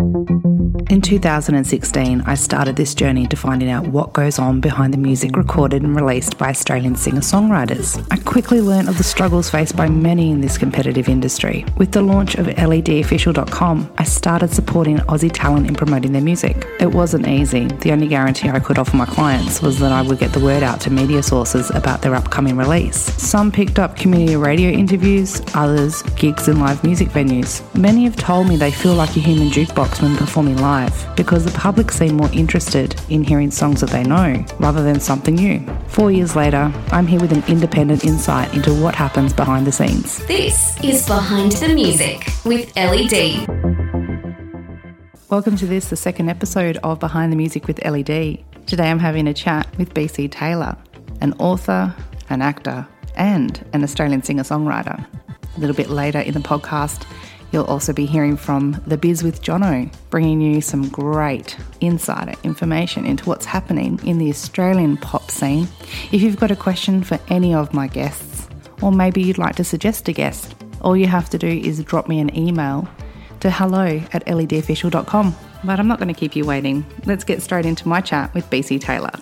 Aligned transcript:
In 0.00 1.00
2016, 1.02 2.22
I 2.22 2.34
started 2.34 2.74
this 2.74 2.94
journey 2.94 3.26
to 3.26 3.36
finding 3.36 3.68
out 3.68 3.86
what 3.88 4.12
goes 4.12 4.38
on 4.38 4.60
behind 4.60 4.94
the 4.94 4.98
music 4.98 5.36
recorded 5.36 5.82
and 5.82 5.94
released 5.94 6.38
by 6.38 6.48
Australian 6.48 6.96
singer 6.96 7.20
songwriters. 7.20 8.04
I 8.10 8.16
quickly 8.16 8.60
learned 8.60 8.88
of 8.88 8.96
the 8.96 9.04
struggles 9.04 9.50
faced 9.50 9.76
by 9.76 9.88
many 9.88 10.30
in 10.30 10.40
this 10.40 10.58
competitive 10.58 11.08
industry. 11.08 11.66
With 11.76 11.92
the 11.92 12.02
launch 12.02 12.34
of 12.36 12.46
ledofficial.com, 12.46 13.92
I 13.98 14.04
started 14.04 14.52
supporting 14.52 14.98
Aussie 15.00 15.30
talent 15.32 15.68
in 15.68 15.74
promoting 15.74 16.12
their 16.12 16.22
music. 16.22 16.66
It 16.80 16.92
wasn't 16.92 17.28
easy. 17.28 17.66
The 17.66 17.92
only 17.92 18.08
guarantee 18.08 18.48
I 18.48 18.58
could 18.58 18.78
offer 18.78 18.96
my 18.96 19.06
clients 19.06 19.60
was 19.60 19.78
that 19.80 19.92
I 19.92 20.02
would 20.02 20.18
get 20.18 20.32
the 20.32 20.40
word 20.40 20.62
out 20.62 20.80
to 20.82 20.90
media 20.90 21.22
sources 21.22 21.70
about 21.70 22.00
their 22.00 22.14
upcoming 22.14 22.56
release. 22.56 22.98
Some 23.22 23.52
picked 23.52 23.78
up 23.78 23.96
community 23.96 24.36
radio 24.36 24.70
interviews, 24.70 25.42
others, 25.54 26.02
gigs 26.16 26.48
in 26.48 26.58
live 26.58 26.82
music 26.82 27.10
venues. 27.10 27.62
Many 27.76 28.04
have 28.04 28.16
told 28.16 28.48
me 28.48 28.56
they 28.56 28.72
feel 28.72 28.94
like 28.94 29.14
a 29.16 29.20
human 29.20 29.50
jukebox 29.50 29.89
when 29.98 30.16
performing 30.16 30.56
live 30.58 30.94
because 31.16 31.44
the 31.44 31.58
public 31.58 31.90
seem 31.90 32.16
more 32.16 32.30
interested 32.32 32.94
in 33.08 33.24
hearing 33.24 33.50
songs 33.50 33.80
that 33.80 33.90
they 33.90 34.02
know 34.02 34.44
rather 34.58 34.82
than 34.82 35.00
something 35.00 35.34
new. 35.34 35.60
Four 35.88 36.12
years 36.12 36.36
later, 36.36 36.72
I'm 36.92 37.06
here 37.06 37.20
with 37.20 37.32
an 37.32 37.42
independent 37.48 38.04
insight 38.04 38.54
into 38.54 38.74
what 38.74 38.94
happens 38.94 39.32
behind 39.32 39.66
the 39.66 39.72
scenes. 39.72 40.24
This 40.26 40.78
is 40.84 41.06
Behind 41.06 41.52
the 41.52 41.74
Music 41.74 42.26
with 42.44 42.74
LED. 42.76 43.46
Welcome 45.30 45.56
to 45.56 45.66
this, 45.66 45.88
the 45.90 45.96
second 45.96 46.28
episode 46.28 46.76
of 46.78 47.00
Behind 47.00 47.32
the 47.32 47.36
Music 47.36 47.66
with 47.66 47.84
LED. 47.84 48.44
Today 48.66 48.90
I'm 48.90 48.98
having 48.98 49.26
a 49.26 49.34
chat 49.34 49.66
with 49.78 49.94
BC 49.94 50.30
Taylor, 50.30 50.76
an 51.20 51.32
author, 51.34 51.94
an 52.28 52.42
actor, 52.42 52.86
and 53.16 53.64
an 53.72 53.82
Australian 53.82 54.22
singer 54.22 54.42
songwriter. 54.44 55.06
A 55.56 55.60
little 55.60 55.74
bit 55.74 55.90
later 55.90 56.20
in 56.20 56.34
the 56.34 56.40
podcast, 56.40 57.04
You'll 57.52 57.64
also 57.64 57.92
be 57.92 58.06
hearing 58.06 58.36
from 58.36 58.80
The 58.86 58.96
Biz 58.96 59.22
with 59.22 59.42
Jono, 59.42 59.92
bringing 60.10 60.40
you 60.40 60.60
some 60.60 60.88
great 60.88 61.56
insider 61.80 62.34
information 62.44 63.04
into 63.04 63.24
what's 63.24 63.44
happening 63.44 63.98
in 64.04 64.18
the 64.18 64.30
Australian 64.30 64.96
pop 64.96 65.30
scene. 65.30 65.66
If 66.12 66.22
you've 66.22 66.38
got 66.38 66.50
a 66.50 66.56
question 66.56 67.02
for 67.02 67.18
any 67.28 67.54
of 67.54 67.74
my 67.74 67.88
guests, 67.88 68.48
or 68.80 68.92
maybe 68.92 69.22
you'd 69.22 69.38
like 69.38 69.56
to 69.56 69.64
suggest 69.64 70.08
a 70.08 70.12
guest, 70.12 70.54
all 70.80 70.96
you 70.96 71.06
have 71.06 71.28
to 71.30 71.38
do 71.38 71.48
is 71.48 71.82
drop 71.84 72.08
me 72.08 72.20
an 72.20 72.36
email 72.36 72.88
to 73.40 73.50
hello 73.50 74.00
at 74.12 74.24
ledofficial.com. 74.26 75.34
But 75.64 75.78
I'm 75.78 75.88
not 75.88 75.98
going 75.98 76.12
to 76.12 76.18
keep 76.18 76.36
you 76.36 76.46
waiting. 76.46 76.86
Let's 77.04 77.24
get 77.24 77.42
straight 77.42 77.66
into 77.66 77.86
my 77.88 78.00
chat 78.00 78.32
with 78.34 78.48
BC 78.48 78.80
Taylor. 78.80 79.12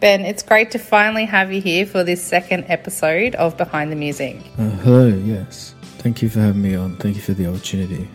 Ben, 0.00 0.20
it's 0.20 0.42
great 0.42 0.70
to 0.72 0.78
finally 0.78 1.24
have 1.24 1.50
you 1.50 1.62
here 1.62 1.86
for 1.86 2.04
this 2.04 2.22
second 2.22 2.66
episode 2.68 3.34
of 3.36 3.56
Behind 3.56 3.90
the 3.90 3.96
Music. 3.96 4.36
Uh, 4.58 4.68
hello, 4.68 5.06
yes. 5.06 5.73
Thank 6.04 6.20
you 6.20 6.28
for 6.28 6.40
having 6.40 6.60
me 6.60 6.74
on. 6.74 6.96
Thank 6.96 7.16
you 7.16 7.22
for 7.22 7.32
the 7.32 7.46
opportunity. 7.46 8.06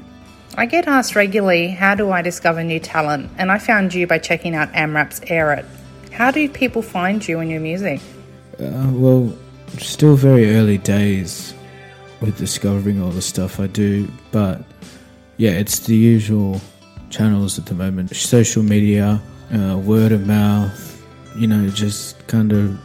I 0.53 0.67
get 0.67 0.87
asked 0.87 1.15
regularly, 1.15 1.69
how 1.69 1.95
do 1.95 2.11
I 2.11 2.21
discover 2.21 2.63
new 2.63 2.79
talent? 2.79 3.31
And 3.39 3.51
I 3.51 3.57
found 3.57 3.95
you 3.95 4.05
by 4.05 4.19
checking 4.19 4.53
out 4.53 4.71
AMRAP's 4.73 5.21
Air 5.25 5.53
It. 5.53 5.65
How 6.11 6.29
do 6.29 6.47
people 6.47 6.83
find 6.83 7.27
you 7.27 7.39
and 7.39 7.49
your 7.49 7.61
music? 7.61 7.99
Uh, 8.59 8.91
well, 8.91 9.35
still 9.79 10.15
very 10.15 10.55
early 10.55 10.77
days 10.77 11.55
with 12.21 12.37
discovering 12.37 13.01
all 13.01 13.09
the 13.09 13.23
stuff 13.23 13.59
I 13.59 13.65
do, 13.65 14.07
but 14.31 14.61
yeah, 15.37 15.51
it's 15.51 15.79
the 15.79 15.95
usual 15.95 16.61
channels 17.09 17.57
at 17.57 17.65
the 17.65 17.73
moment 17.73 18.15
social 18.15 18.61
media, 18.61 19.19
uh, 19.51 19.77
word 19.79 20.11
of 20.11 20.27
mouth, 20.27 21.03
you 21.35 21.47
know, 21.47 21.67
just 21.69 22.27
kind 22.27 22.51
of 22.51 22.79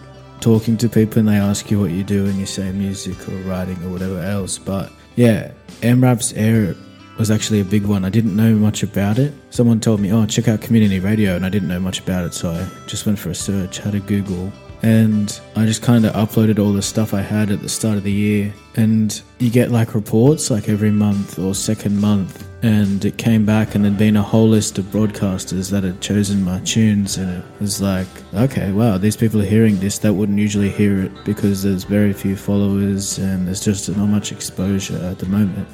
talking 0.44 0.76
to 0.76 0.90
people 0.90 1.20
and 1.20 1.28
they 1.28 1.36
ask 1.36 1.70
you 1.70 1.80
what 1.80 1.90
you 1.90 2.04
do 2.04 2.26
and 2.26 2.34
you 2.34 2.44
say 2.44 2.70
music 2.70 3.16
or 3.30 3.36
writing 3.48 3.82
or 3.82 3.88
whatever 3.88 4.20
else. 4.20 4.58
But 4.58 4.92
yeah, 5.16 5.52
AMRAP's 5.80 6.34
Air 6.34 6.76
was 7.18 7.30
actually 7.30 7.60
a 7.60 7.64
big 7.64 7.86
one. 7.86 8.04
I 8.04 8.10
didn't 8.10 8.36
know 8.36 8.54
much 8.54 8.82
about 8.82 9.18
it. 9.18 9.32
Someone 9.48 9.80
told 9.80 10.00
me, 10.00 10.12
oh, 10.12 10.26
check 10.26 10.46
out 10.46 10.60
community 10.60 11.00
radio, 11.00 11.34
and 11.34 11.46
I 11.46 11.48
didn't 11.48 11.68
know 11.68 11.80
much 11.80 11.98
about 11.98 12.26
it, 12.26 12.34
so 12.34 12.50
I 12.50 12.68
just 12.86 13.06
went 13.06 13.18
for 13.18 13.30
a 13.30 13.34
search, 13.34 13.78
had 13.78 13.94
a 13.94 14.00
Google, 14.00 14.52
and 14.84 15.40
I 15.56 15.64
just 15.64 15.80
kind 15.80 16.04
of 16.04 16.12
uploaded 16.12 16.58
all 16.58 16.74
the 16.74 16.82
stuff 16.82 17.14
I 17.14 17.22
had 17.22 17.50
at 17.50 17.62
the 17.62 17.70
start 17.70 17.96
of 17.96 18.04
the 18.04 18.12
year. 18.12 18.52
And 18.76 19.18
you 19.38 19.48
get 19.48 19.70
like 19.70 19.94
reports 19.94 20.50
like 20.50 20.68
every 20.68 20.90
month 20.90 21.38
or 21.38 21.54
second 21.54 21.98
month, 21.98 22.46
and 22.62 23.02
it 23.02 23.16
came 23.16 23.46
back, 23.46 23.74
and 23.74 23.82
there'd 23.82 23.96
been 23.96 24.16
a 24.16 24.22
whole 24.22 24.46
list 24.46 24.76
of 24.76 24.84
broadcasters 24.86 25.70
that 25.70 25.84
had 25.84 26.02
chosen 26.02 26.44
my 26.44 26.60
tunes, 26.60 27.16
and 27.16 27.30
it 27.30 27.44
was 27.60 27.80
like, 27.80 28.06
okay, 28.34 28.72
wow, 28.72 28.98
these 28.98 29.16
people 29.16 29.40
are 29.40 29.46
hearing 29.46 29.78
this 29.80 29.98
that 30.00 30.12
wouldn't 30.12 30.38
usually 30.38 30.68
hear 30.68 31.04
it 31.04 31.24
because 31.24 31.62
there's 31.62 31.84
very 31.84 32.12
few 32.12 32.36
followers 32.36 33.16
and 33.16 33.46
there's 33.46 33.64
just 33.64 33.88
not 33.96 34.06
much 34.06 34.32
exposure 34.32 34.98
at 34.98 35.18
the 35.18 35.26
moment. 35.26 35.66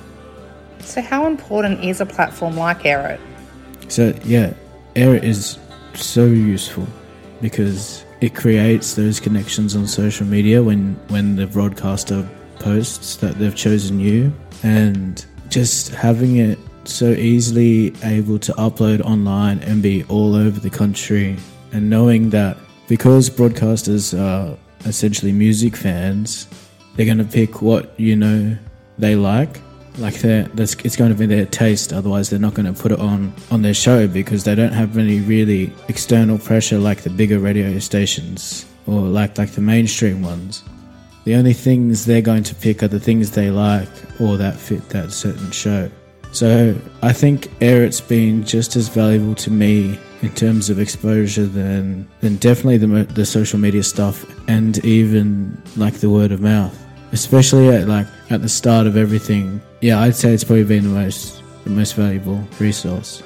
So, 0.83 1.03
how 1.03 1.27
important 1.27 1.85
is 1.85 2.01
a 2.01 2.07
platform 2.07 2.57
like 2.57 2.87
Air 2.87 3.19
So, 3.89 4.15
yeah, 4.23 4.55
Air 4.95 5.17
is 5.17 5.59
so 5.95 6.27
useful 6.27 6.87
because 7.41 8.05
it 8.21 8.35
creates 8.35 8.95
those 8.95 9.21
connections 9.21 9.75
on 9.75 9.87
social 9.87 10.27
media 10.27 10.63
when 10.63 10.95
when 11.09 11.37
the 11.37 11.47
broadcaster 11.47 12.29
posts 12.59 13.17
that 13.17 13.39
they've 13.39 13.57
chosen 13.57 13.99
you. 13.99 14.33
And 14.63 15.25
just 15.49 15.89
having 15.95 16.37
it 16.37 16.59
so 16.85 17.11
easily 17.11 17.95
able 18.03 18.39
to 18.39 18.53
upload 18.53 19.01
online 19.03 19.59
and 19.61 19.83
be 19.83 20.05
all 20.05 20.35
over 20.35 20.59
the 20.61 20.71
country 20.71 21.37
and 21.73 21.91
knowing 21.91 22.31
that 22.31 22.57
because 22.89 23.29
broadcasters 23.29 24.19
are 24.19 24.57
essentially 24.87 25.33
music 25.33 25.77
fans 25.77 26.49
they're 26.97 27.07
going 27.07 27.19
to 27.19 27.25
pick 27.25 27.61
what 27.61 27.99
you 28.01 28.17
know 28.17 28.57
they 28.99 29.15
like 29.15 29.61
like 29.99 30.15
that's 30.21 30.75
it's 30.85 30.97
going 30.97 31.11
to 31.11 31.17
be 31.17 31.27
their 31.27 31.47
taste 31.47 31.93
otherwise 31.93 32.31
they're 32.31 32.39
not 32.39 32.55
going 32.55 32.73
to 32.73 32.81
put 32.81 32.93
it 32.93 33.01
on 33.01 33.33
on 33.51 33.63
their 33.63 33.75
show 33.75 34.07
because 34.07 34.45
they 34.45 34.55
don't 34.55 34.73
have 34.73 34.97
any 34.97 35.21
really 35.21 35.73
external 35.89 36.39
pressure 36.39 36.79
like 36.79 37.03
the 37.03 37.11
bigger 37.11 37.39
radio 37.39 37.79
stations 37.79 38.67
or 38.87 39.01
like 39.01 39.39
like 39.39 39.53
the 39.53 39.61
mainstream 39.61 40.23
ones. 40.23 40.63
The 41.25 41.35
only 41.35 41.53
things 41.53 42.07
they're 42.07 42.23
going 42.23 42.45
to 42.45 42.55
pick 42.55 42.83
are 42.83 42.89
the 42.89 42.99
things 42.99 43.31
they 43.31 43.51
like 43.51 43.89
or 44.21 44.37
that 44.39 44.57
fit 44.57 44.89
that 44.91 45.13
certain 45.13 45.51
show. 45.51 45.91
So 46.33 46.77
i 47.03 47.13
think 47.13 47.49
air 47.61 47.85
it's 47.85 48.01
been 48.01 48.45
just 48.45 48.77
as 48.77 48.89
valuable 48.89 49.35
to 49.35 49.51
me 49.51 49.99
in 50.23 50.33
terms 50.35 50.71
of 50.71 50.79
exposure 50.79 51.47
than 51.47 52.09
than 52.21 52.37
definitely 52.37 52.79
the, 52.79 52.87
the 53.15 53.27
social 53.27 53.59
media 53.59 53.83
stuff 53.83 54.25
and 54.49 54.79
even 54.85 55.61
like 55.77 55.95
the 55.95 56.09
word 56.09 56.31
of 56.31 56.41
mouth 56.41 56.79
especially 57.13 57.69
at 57.69 57.89
like 57.89 58.07
at 58.31 58.43
the 58.43 58.49
start 58.49 58.87
of 58.87 58.97
everything. 58.97 59.61
Yeah, 59.81 60.01
I'd 60.01 60.15
say 60.15 60.33
it's 60.33 60.45
probably 60.45 60.65
been 60.65 60.85
the 60.85 60.91
most 60.91 61.43
the 61.65 61.71
most 61.71 61.95
valuable 61.95 62.43
resource. 62.59 63.23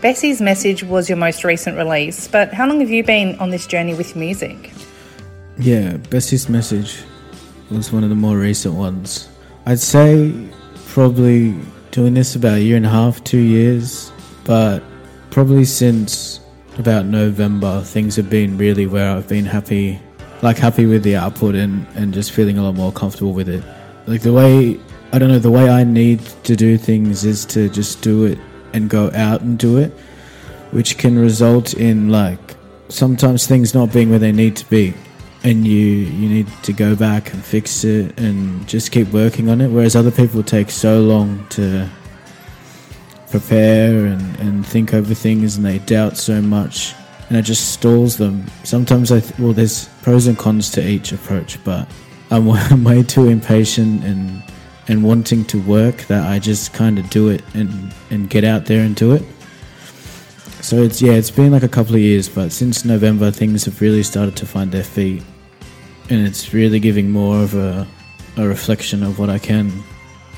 Bessie's 0.00 0.40
message 0.40 0.84
was 0.84 1.08
your 1.08 1.16
most 1.16 1.44
recent 1.44 1.78
release, 1.78 2.28
but 2.28 2.52
how 2.52 2.68
long 2.68 2.80
have 2.80 2.90
you 2.90 3.02
been 3.02 3.38
on 3.38 3.50
this 3.50 3.66
journey 3.66 3.94
with 3.94 4.16
music? 4.16 4.70
Yeah, 5.58 5.96
Bessie's 5.96 6.48
message 6.48 7.02
was 7.70 7.90
one 7.90 8.04
of 8.04 8.10
the 8.10 8.16
more 8.16 8.36
recent 8.36 8.74
ones. 8.74 9.28
I'd 9.66 9.78
say 9.78 10.50
probably 10.88 11.58
doing 11.90 12.12
this 12.14 12.36
about 12.36 12.58
a 12.58 12.60
year 12.60 12.76
and 12.76 12.84
a 12.84 12.90
half, 12.90 13.24
two 13.24 13.38
years, 13.38 14.12
but 14.44 14.82
probably 15.30 15.64
since 15.64 16.40
about 16.78 17.06
November, 17.06 17.80
things 17.80 18.16
have 18.16 18.28
been 18.28 18.58
really 18.58 18.86
where 18.86 19.16
I've 19.16 19.28
been 19.28 19.46
happy 19.46 20.00
like 20.42 20.58
happy 20.58 20.86
with 20.86 21.02
the 21.02 21.16
output 21.16 21.54
and, 21.54 21.86
and 21.94 22.12
just 22.12 22.32
feeling 22.32 22.58
a 22.58 22.62
lot 22.62 22.74
more 22.74 22.92
comfortable 22.92 23.32
with 23.32 23.48
it. 23.48 23.64
Like 24.06 24.22
the 24.22 24.32
way 24.32 24.80
I 25.12 25.18
don't 25.18 25.28
know, 25.28 25.38
the 25.38 25.50
way 25.50 25.70
I 25.70 25.84
need 25.84 26.20
to 26.42 26.56
do 26.56 26.76
things 26.76 27.24
is 27.24 27.44
to 27.46 27.68
just 27.68 28.02
do 28.02 28.24
it 28.24 28.38
and 28.72 28.90
go 28.90 29.12
out 29.14 29.42
and 29.42 29.56
do 29.56 29.78
it, 29.78 29.92
which 30.72 30.98
can 30.98 31.16
result 31.16 31.74
in 31.74 32.08
like 32.08 32.56
sometimes 32.88 33.46
things 33.46 33.74
not 33.74 33.92
being 33.92 34.10
where 34.10 34.18
they 34.18 34.32
need 34.32 34.56
to 34.56 34.68
be. 34.68 34.92
And 35.44 35.66
you 35.66 35.86
you 35.86 36.28
need 36.28 36.48
to 36.64 36.72
go 36.72 36.96
back 36.96 37.32
and 37.32 37.44
fix 37.44 37.84
it 37.84 38.18
and 38.18 38.66
just 38.66 38.90
keep 38.90 39.08
working 39.12 39.48
on 39.48 39.60
it. 39.60 39.68
Whereas 39.68 39.94
other 39.94 40.10
people 40.10 40.42
take 40.42 40.70
so 40.70 41.00
long 41.00 41.46
to 41.50 41.88
prepare 43.30 44.06
and, 44.06 44.36
and 44.40 44.66
think 44.66 44.94
over 44.94 45.14
things 45.14 45.56
and 45.56 45.64
they 45.64 45.78
doubt 45.80 46.16
so 46.16 46.40
much 46.40 46.94
and 47.34 47.40
it 47.40 47.46
just 47.46 47.72
stalls 47.72 48.16
them. 48.16 48.46
Sometimes 48.62 49.10
I 49.10 49.18
th- 49.18 49.36
well, 49.40 49.52
there's 49.52 49.88
pros 50.02 50.28
and 50.28 50.38
cons 50.38 50.70
to 50.70 50.88
each 50.88 51.10
approach, 51.10 51.62
but 51.64 51.88
I'm, 52.30 52.48
I'm 52.48 52.84
way 52.90 53.02
too 53.02 53.26
impatient 53.26 54.04
and 54.04 54.40
and 54.86 55.02
wanting 55.02 55.44
to 55.46 55.60
work 55.62 55.96
that 56.02 56.30
I 56.30 56.38
just 56.38 56.72
kind 56.72 56.96
of 56.96 57.10
do 57.10 57.30
it 57.30 57.42
and 57.52 57.92
and 58.10 58.30
get 58.30 58.44
out 58.44 58.66
there 58.66 58.84
and 58.84 58.94
do 58.94 59.14
it. 59.14 59.24
So 60.60 60.76
it's 60.76 61.02
yeah, 61.02 61.14
it's 61.14 61.32
been 61.32 61.50
like 61.50 61.64
a 61.64 61.68
couple 61.68 61.96
of 61.96 62.00
years, 62.00 62.28
but 62.28 62.52
since 62.52 62.84
November 62.84 63.32
things 63.32 63.64
have 63.64 63.80
really 63.80 64.04
started 64.04 64.36
to 64.36 64.46
find 64.46 64.70
their 64.70 64.84
feet, 64.84 65.24
and 66.10 66.24
it's 66.24 66.54
really 66.54 66.78
giving 66.78 67.10
more 67.10 67.42
of 67.42 67.54
a 67.56 67.84
a 68.36 68.46
reflection 68.46 69.02
of 69.02 69.18
what 69.18 69.28
I 69.28 69.40
can 69.40 69.72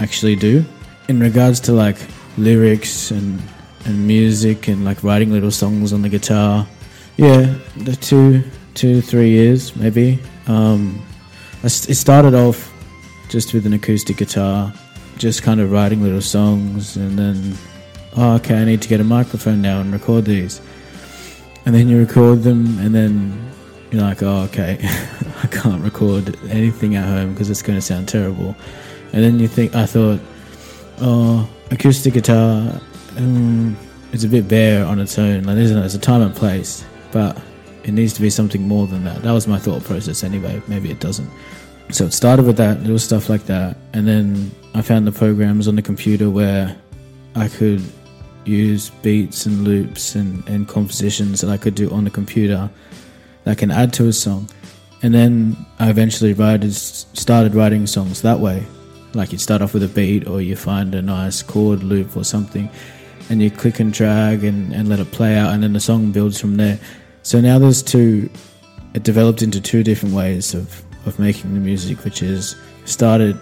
actually 0.01 0.37
do 0.37 0.65
in 1.09 1.21
regards 1.21 1.61
to 1.61 1.73
like 1.73 1.99
lyrics 2.39 3.11
and 3.11 3.43
and 3.85 4.07
music 4.07 4.69
and 4.69 4.83
like 4.83 5.05
writing 5.05 5.31
little 5.31 5.51
songs 5.51 5.93
on 5.93 6.01
the 6.01 6.09
guitar 6.09 6.67
yeah, 7.17 7.55
the 7.77 7.97
two, 7.97 8.43
two, 8.75 9.01
three 9.01 9.31
years 9.31 9.75
maybe. 9.77 10.19
Um, 10.47 11.03
it 11.63 11.71
started 11.71 12.35
off 12.35 12.73
just 13.29 13.53
with 13.53 13.67
an 13.67 13.73
acoustic 13.73 14.19
guitar, 14.19 14.73
just 15.17 15.43
kind 15.43 15.61
of 15.61 15.73
writing 15.73 16.03
little 16.03 16.21
songs, 16.21 16.97
and 16.97 17.19
then 17.19 17.57
oh, 18.17 18.35
okay, 18.37 18.61
I 18.61 18.65
need 18.65 18.83
to 18.83 18.89
get 18.89 19.01
a 19.01 19.05
microphone 19.05 19.63
now 19.63 19.81
and 19.81 19.93
record 19.93 20.25
these. 20.25 20.61
And 21.65 21.75
then 21.75 21.89
you 21.89 21.99
record 21.99 22.43
them, 22.43 22.79
and 22.79 22.95
then 22.95 23.53
you're 23.91 24.03
like, 24.03 24.23
oh, 24.23 24.43
okay, 24.43 24.79
I 25.43 25.47
can't 25.49 25.83
record 25.83 26.37
anything 26.49 26.97
at 26.97 27.05
home 27.05 27.33
because 27.33 27.51
it's 27.51 27.63
going 27.63 27.77
to 27.77 27.83
sound 27.83 28.09
terrible. 28.09 28.55
And 29.13 29.23
then 29.23 29.39
you 29.39 29.49
think, 29.49 29.75
I 29.75 29.87
thought, 29.87 30.21
oh, 31.01 31.49
acoustic 31.71 32.15
guitar, 32.15 32.81
um, 33.17 33.77
it's 34.13 34.25
a 34.25 34.29
bit 34.29 34.49
bare 34.49 34.85
on 34.85 35.01
its 35.01 35.19
own. 35.19 35.45
Like, 35.45 35.57
there's 35.57 35.95
a 35.95 35.99
time 35.99 36.23
and 36.23 36.35
place, 36.35 36.85
but 37.17 37.41
it 37.85 37.93
needs 37.93 38.13
to 38.13 38.21
be 38.21 38.29
something 38.29 38.69
more 38.69 38.87
than 38.87 39.03
that. 39.05 39.23
That 39.23 39.33
was 39.33 39.47
my 39.49 39.59
thought 39.59 39.83
process 39.85 40.23
anyway. 40.23 40.61
Maybe 40.69 40.91
it 40.91 41.01
doesn't. 41.01 41.31
So 41.91 42.05
it 42.05 42.13
started 42.13 42.45
with 42.45 42.59
that, 42.59 42.83
little 42.83 42.99
stuff 42.99 43.31
like 43.31 43.45
that. 43.47 43.79
And 43.95 44.07
then 44.07 44.51
I 44.75 44.83
found 44.83 45.07
the 45.07 45.13
programs 45.13 45.67
on 45.67 45.77
the 45.77 45.83
computer 45.83 46.29
where 46.29 46.77
I 47.35 47.49
could 47.49 47.83
use 48.45 48.91
beats 48.91 49.47
and 49.47 49.65
loops 49.65 50.15
and, 50.15 50.47
and 50.47 50.69
compositions 50.69 51.41
that 51.41 51.49
I 51.49 51.57
could 51.57 51.75
do 51.75 51.91
on 51.91 52.05
the 52.05 52.11
computer 52.11 52.69
that 53.45 53.57
can 53.57 53.71
add 53.71 53.95
to 53.95 54.09
a 54.09 54.13
song. 54.13 54.51
And 55.03 55.15
then 55.15 55.57
I 55.79 55.89
eventually 55.89 56.35
writed, 56.35 56.75
started 56.75 57.55
writing 57.55 57.87
songs 57.87 58.21
that 58.21 58.41
way. 58.41 58.63
Like 59.15 59.33
you 59.33 59.39
start 59.39 59.63
off 59.63 59.73
with 59.73 59.85
a 59.85 59.89
beat 59.89 60.29
or 60.29 60.43
you 60.43 60.55
find 60.55 60.95
a 60.95 61.01
nice 61.01 61.43
chord 61.43 61.83
loop 61.83 62.15
or 62.15 62.25
something 62.25 62.69
and 63.31 63.41
you 63.41 63.51
click 63.51 63.81
and 63.81 63.91
drag 63.91 64.45
and, 64.45 64.75
and 64.75 64.87
let 64.91 65.01
it 65.01 65.11
play 65.13 65.39
out 65.39 65.55
and 65.55 65.63
then 65.63 65.73
the 65.73 65.81
song 65.81 66.13
builds 66.13 66.39
from 66.39 66.57
there. 66.57 66.79
So 67.27 67.41
now 67.41 67.59
there's 67.59 67.83
two, 67.83 68.31
it 68.95 69.03
developed 69.03 69.43
into 69.43 69.61
two 69.61 69.83
different 69.83 70.15
ways 70.15 70.55
of, 70.55 70.81
of 71.07 71.19
making 71.19 71.55
the 71.55 71.59
music, 71.59 72.05
which 72.05 72.23
is 72.23 72.55
started 72.85 73.37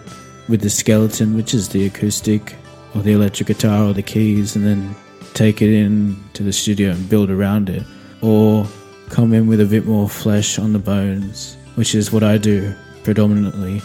with 0.49 0.63
the 0.63 0.71
skeleton, 0.71 1.37
which 1.37 1.53
is 1.53 1.69
the 1.69 1.85
acoustic 1.85 2.57
or 2.95 3.03
the 3.03 3.13
electric 3.13 3.49
guitar 3.49 3.85
or 3.85 3.93
the 3.93 4.03
keys, 4.03 4.57
and 4.57 4.65
then 4.65 4.97
take 5.35 5.61
it 5.61 5.69
in 5.69 6.17
to 6.33 6.43
the 6.43 6.51
studio 6.51 6.93
and 6.93 7.11
build 7.11 7.31
around 7.31 7.69
it. 7.69 7.83
Or 8.23 8.67
come 9.11 9.35
in 9.35 9.49
with 9.49 9.61
a 9.61 9.67
bit 9.67 9.85
more 9.85 10.09
flesh 10.09 10.59
on 10.59 10.73
the 10.73 10.79
bones, 10.79 11.59
which 11.75 11.95
is 11.95 12.11
what 12.11 12.23
I 12.23 12.39
do 12.39 12.75
predominantly, 13.03 13.83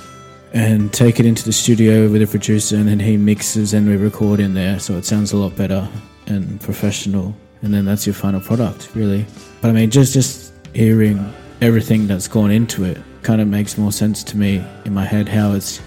and 0.54 0.94
take 0.94 1.20
it 1.20 1.26
into 1.26 1.44
the 1.44 1.52
studio 1.52 2.10
with 2.10 2.22
a 2.22 2.28
producer, 2.28 2.78
and 2.78 2.88
then 2.88 3.02
he 3.02 3.18
mixes 3.18 3.74
and 3.74 3.86
we 3.86 3.98
record 3.98 4.40
in 4.40 4.54
there, 4.54 4.80
so 4.80 4.94
it 4.94 5.04
sounds 5.04 5.34
a 5.34 5.38
lot 5.38 5.58
better 5.58 5.90
and 6.28 6.62
professional. 6.62 7.36
And 7.62 7.74
then 7.74 7.86
that's 7.86 8.06
your 8.06 8.14
final 8.14 8.40
product, 8.40 8.90
really. 8.96 9.26
But 9.62 9.70
I 9.70 9.72
mean, 9.74 9.90
just 9.90 10.14
just 10.14 10.54
hearing 10.74 11.34
everything 11.62 12.08
that's 12.08 12.28
gone 12.28 12.52
into 12.52 12.84
it 12.84 12.98
kind 13.22 13.42
of 13.42 13.48
makes 13.48 13.78
more 13.78 13.92
sense 13.92 14.24
to 14.24 14.38
me 14.38 14.64
in 14.86 14.94
my 14.94 15.06
head. 15.06 15.28
How 15.28 15.54
it's 15.54 15.82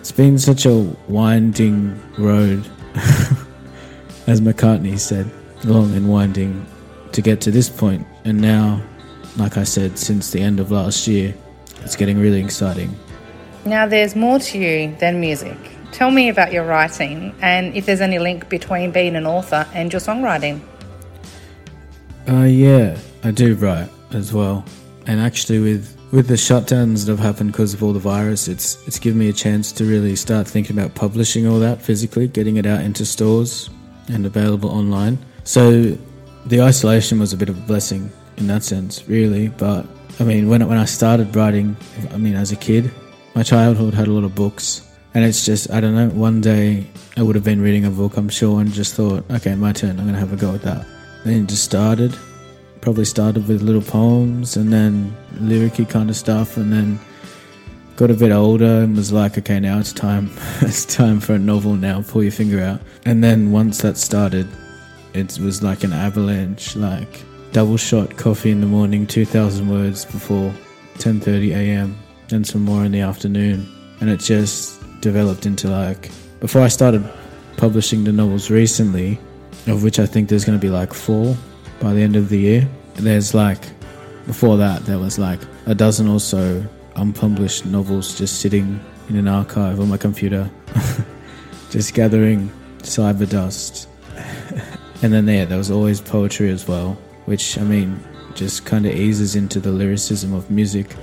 it's 0.00 0.12
been 0.12 0.38
such 0.38 0.64
a 0.64 0.74
winding 1.08 2.00
road, 2.16 2.64
as 4.26 4.40
McCartney 4.40 4.98
said, 4.98 5.30
long 5.64 5.94
and 5.94 6.08
winding 6.08 6.64
to 7.12 7.20
get 7.20 7.40
to 7.42 7.50
this 7.50 7.68
point. 7.68 8.06
And 8.24 8.40
now, 8.40 8.80
like 9.36 9.56
I 9.56 9.64
said, 9.64 9.98
since 9.98 10.30
the 10.30 10.40
end 10.40 10.60
of 10.60 10.70
last 10.70 11.06
year, 11.08 11.34
it's 11.82 11.96
getting 11.96 12.18
really 12.18 12.40
exciting. 12.40 12.94
Now, 13.64 13.86
there's 13.86 14.14
more 14.14 14.38
to 14.38 14.58
you 14.58 14.96
than 14.96 15.20
music. 15.20 15.56
Tell 15.92 16.10
me 16.10 16.28
about 16.28 16.52
your 16.52 16.64
writing 16.64 17.34
and 17.40 17.74
if 17.74 17.86
there's 17.86 18.00
any 18.00 18.18
link 18.18 18.48
between 18.48 18.92
being 18.92 19.16
an 19.16 19.26
author 19.26 19.66
and 19.74 19.92
your 19.92 20.00
songwriting. 20.00 20.60
Uh, 22.28 22.42
yeah, 22.44 22.98
I 23.24 23.30
do 23.30 23.54
write 23.54 23.88
as 24.12 24.34
well. 24.34 24.62
And 25.06 25.18
actually, 25.18 25.60
with 25.60 25.96
with 26.12 26.26
the 26.26 26.34
shutdowns 26.34 27.06
that 27.06 27.12
have 27.12 27.20
happened 27.20 27.52
because 27.52 27.72
of 27.72 27.82
all 27.82 27.94
the 27.94 27.98
virus, 27.98 28.48
it's 28.48 28.86
it's 28.86 28.98
given 28.98 29.18
me 29.18 29.30
a 29.30 29.32
chance 29.32 29.72
to 29.72 29.84
really 29.84 30.14
start 30.14 30.46
thinking 30.46 30.78
about 30.78 30.94
publishing 30.94 31.46
all 31.46 31.58
that 31.60 31.80
physically, 31.80 32.28
getting 32.28 32.58
it 32.58 32.66
out 32.66 32.82
into 32.82 33.06
stores 33.06 33.70
and 34.08 34.26
available 34.26 34.68
online. 34.68 35.16
So 35.44 35.96
the 36.44 36.60
isolation 36.60 37.18
was 37.18 37.32
a 37.32 37.36
bit 37.36 37.48
of 37.48 37.56
a 37.56 37.62
blessing 37.62 38.10
in 38.36 38.46
that 38.48 38.62
sense, 38.62 39.08
really. 39.08 39.48
But 39.48 39.86
I 40.20 40.24
mean, 40.24 40.50
when 40.50 40.66
when 40.68 40.76
I 40.76 40.84
started 40.84 41.34
writing, 41.34 41.78
I 42.12 42.18
mean, 42.18 42.34
as 42.34 42.52
a 42.52 42.56
kid, 42.56 42.90
my 43.34 43.42
childhood 43.42 43.94
had 43.94 44.06
a 44.06 44.12
lot 44.12 44.24
of 44.24 44.34
books, 44.34 44.86
and 45.14 45.24
it's 45.24 45.46
just 45.46 45.70
I 45.70 45.80
don't 45.80 45.94
know. 45.94 46.10
One 46.10 46.42
day 46.42 46.86
I 47.16 47.22
would 47.22 47.36
have 47.36 47.44
been 47.44 47.62
reading 47.62 47.86
a 47.86 47.90
book, 47.90 48.18
I'm 48.18 48.28
sure, 48.28 48.60
and 48.60 48.70
just 48.70 48.96
thought, 48.96 49.24
okay, 49.30 49.54
my 49.54 49.72
turn. 49.72 49.98
I'm 49.98 50.04
gonna 50.04 50.18
have 50.18 50.34
a 50.34 50.36
go 50.36 50.54
at 50.54 50.60
that. 50.60 50.97
Then 51.24 51.42
it 51.42 51.48
just 51.48 51.64
started. 51.64 52.16
Probably 52.80 53.04
started 53.04 53.48
with 53.48 53.62
little 53.62 53.82
poems 53.82 54.56
and 54.56 54.72
then 54.72 55.16
lyricy 55.34 55.88
kind 55.88 56.10
of 56.10 56.16
stuff, 56.16 56.56
and 56.56 56.72
then 56.72 56.98
got 57.96 58.10
a 58.10 58.14
bit 58.14 58.30
older 58.30 58.82
and 58.82 58.96
was 58.96 59.12
like, 59.12 59.36
okay, 59.38 59.58
now 59.58 59.78
it's 59.78 59.92
time. 59.92 60.30
it's 60.60 60.84
time 60.84 61.20
for 61.20 61.34
a 61.34 61.38
novel 61.38 61.74
now. 61.74 62.02
Pull 62.02 62.22
your 62.22 62.32
finger 62.32 62.62
out. 62.62 62.80
And 63.04 63.22
then 63.24 63.50
once 63.50 63.82
that 63.82 63.96
started, 63.96 64.46
it 65.14 65.38
was 65.38 65.62
like 65.62 65.84
an 65.84 65.92
avalanche, 65.92 66.76
like 66.76 67.24
double 67.52 67.76
shot 67.76 68.16
coffee 68.16 68.50
in 68.50 68.60
the 68.60 68.66
morning, 68.66 69.06
2,000 69.06 69.68
words 69.68 70.04
before 70.04 70.52
10:30 70.98 71.50
a.m. 71.50 71.96
and 72.30 72.46
some 72.46 72.62
more 72.62 72.84
in 72.84 72.92
the 72.92 73.00
afternoon, 73.00 73.66
and 74.00 74.10
it 74.10 74.20
just 74.20 74.80
developed 75.00 75.46
into 75.46 75.68
like 75.68 76.10
before 76.40 76.62
I 76.62 76.68
started 76.68 77.02
publishing 77.56 78.04
the 78.04 78.12
novels 78.12 78.50
recently, 78.50 79.18
of 79.70 79.82
which 79.82 79.98
I 79.98 80.06
think 80.06 80.28
there's 80.28 80.44
going 80.44 80.58
to 80.58 80.62
be 80.64 80.70
like 80.70 80.92
four 80.92 81.36
by 81.80 81.92
the 81.92 82.00
end 82.00 82.16
of 82.16 82.28
the 82.28 82.38
year. 82.38 82.68
There's 82.94 83.34
like 83.34 83.62
before 84.26 84.56
that 84.58 84.84
there 84.84 84.98
was 84.98 85.18
like 85.18 85.40
a 85.66 85.74
dozen 85.74 86.08
or 86.08 86.20
so 86.20 86.64
unpublished 86.96 87.64
novels 87.64 88.18
just 88.18 88.40
sitting 88.40 88.80
in 89.08 89.16
an 89.16 89.28
archive 89.28 89.80
on 89.80 89.88
my 89.88 89.96
computer, 89.96 90.50
just 91.70 91.94
gathering 91.94 92.50
cyber 92.78 93.28
dust. 93.28 93.88
and 95.02 95.12
then 95.12 95.26
there, 95.26 95.46
there 95.46 95.58
was 95.58 95.70
always 95.70 96.00
poetry 96.00 96.50
as 96.50 96.68
well, 96.68 96.98
which 97.24 97.58
I 97.58 97.62
mean, 97.62 98.02
just 98.34 98.64
kind 98.66 98.86
of 98.86 98.94
eases 98.94 99.34
into 99.34 99.60
the 99.60 99.70
lyricism 99.70 100.34
of 100.34 100.50
music 100.50 100.94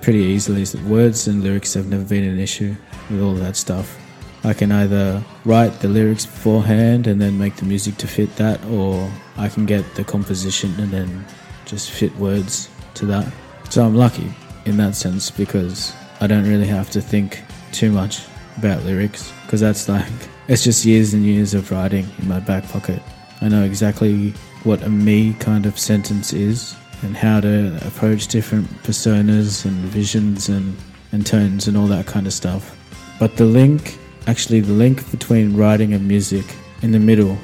pretty 0.00 0.20
easily. 0.20 0.64
Words 0.88 1.28
and 1.28 1.42
lyrics 1.42 1.74
have 1.74 1.86
never 1.86 2.04
been 2.04 2.24
an 2.24 2.38
issue 2.38 2.74
with 3.10 3.22
all 3.22 3.34
that 3.34 3.56
stuff. 3.56 3.96
I 4.44 4.54
can 4.54 4.72
either 4.72 5.22
write 5.44 5.80
the 5.80 5.88
lyrics 5.88 6.26
beforehand 6.26 7.06
and 7.06 7.20
then 7.20 7.38
make 7.38 7.56
the 7.56 7.64
music 7.64 7.96
to 7.98 8.08
fit 8.08 8.34
that, 8.36 8.64
or 8.66 9.10
I 9.36 9.48
can 9.48 9.66
get 9.66 9.94
the 9.94 10.04
composition 10.04 10.74
and 10.80 10.90
then 10.90 11.24
just 11.64 11.90
fit 11.90 12.14
words 12.16 12.68
to 12.94 13.06
that. 13.06 13.32
So 13.70 13.84
I'm 13.84 13.94
lucky 13.94 14.34
in 14.64 14.76
that 14.78 14.94
sense 14.94 15.30
because 15.30 15.94
I 16.20 16.26
don't 16.26 16.48
really 16.48 16.66
have 16.66 16.90
to 16.90 17.00
think 17.00 17.42
too 17.72 17.90
much 17.90 18.22
about 18.58 18.82
lyrics 18.84 19.32
because 19.44 19.60
that's 19.60 19.88
like 19.88 20.12
it's 20.48 20.64
just 20.64 20.84
years 20.84 21.14
and 21.14 21.24
years 21.24 21.54
of 21.54 21.70
writing 21.70 22.06
in 22.18 22.28
my 22.28 22.40
back 22.40 22.68
pocket. 22.68 23.02
I 23.40 23.48
know 23.48 23.64
exactly 23.64 24.30
what 24.64 24.82
a 24.82 24.88
me 24.88 25.34
kind 25.34 25.66
of 25.66 25.78
sentence 25.78 26.32
is 26.32 26.76
and 27.02 27.16
how 27.16 27.40
to 27.40 27.76
approach 27.86 28.28
different 28.28 28.68
personas 28.84 29.64
and 29.64 29.74
visions 29.74 30.48
and, 30.48 30.76
and 31.10 31.26
tones 31.26 31.66
and 31.66 31.76
all 31.76 31.86
that 31.88 32.06
kind 32.06 32.26
of 32.26 32.32
stuff. 32.32 32.76
But 33.18 33.36
the 33.36 33.44
link, 33.44 33.98
actually, 34.26 34.60
the 34.60 34.72
link 34.72 35.10
between 35.10 35.56
writing 35.56 35.94
and 35.94 36.06
music 36.06 36.44
in 36.82 36.92
the 36.92 36.98
middle 36.98 37.38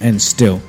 and 0.00 0.20
still, 0.20 0.60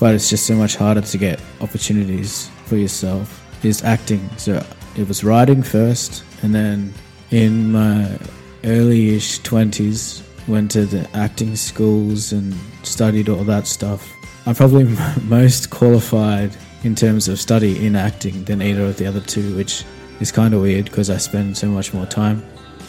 but 0.00 0.14
it's 0.14 0.28
just 0.28 0.46
so 0.46 0.54
much 0.54 0.76
harder 0.76 1.00
to 1.00 1.18
get 1.18 1.40
opportunities 1.60 2.48
for 2.66 2.76
yourself, 2.76 3.42
is 3.64 3.82
acting. 3.82 4.28
So 4.36 4.64
it 4.96 5.08
was 5.08 5.24
writing 5.24 5.62
first, 5.62 6.24
and 6.42 6.54
then 6.54 6.92
in 7.30 7.72
my 7.72 8.18
early 8.64 9.16
ish 9.16 9.40
20s, 9.40 10.22
went 10.48 10.70
to 10.72 10.86
the 10.86 11.08
acting 11.16 11.56
schools 11.56 12.32
and 12.32 12.54
studied 12.82 13.28
all 13.28 13.44
that 13.44 13.66
stuff. 13.66 14.12
I'm 14.46 14.54
probably 14.54 14.84
most 15.22 15.70
qualified 15.70 16.56
in 16.84 16.94
terms 16.94 17.28
of 17.28 17.40
study 17.40 17.84
in 17.84 17.96
acting 17.96 18.44
than 18.44 18.62
either 18.62 18.84
of 18.84 18.96
the 18.96 19.06
other 19.06 19.20
two, 19.20 19.56
which 19.56 19.84
is 20.20 20.30
kind 20.30 20.54
of 20.54 20.62
weird 20.62 20.84
because 20.86 21.10
I 21.10 21.16
spend 21.16 21.56
so 21.56 21.68
much 21.68 21.92
more 21.92 22.06
time 22.06 22.44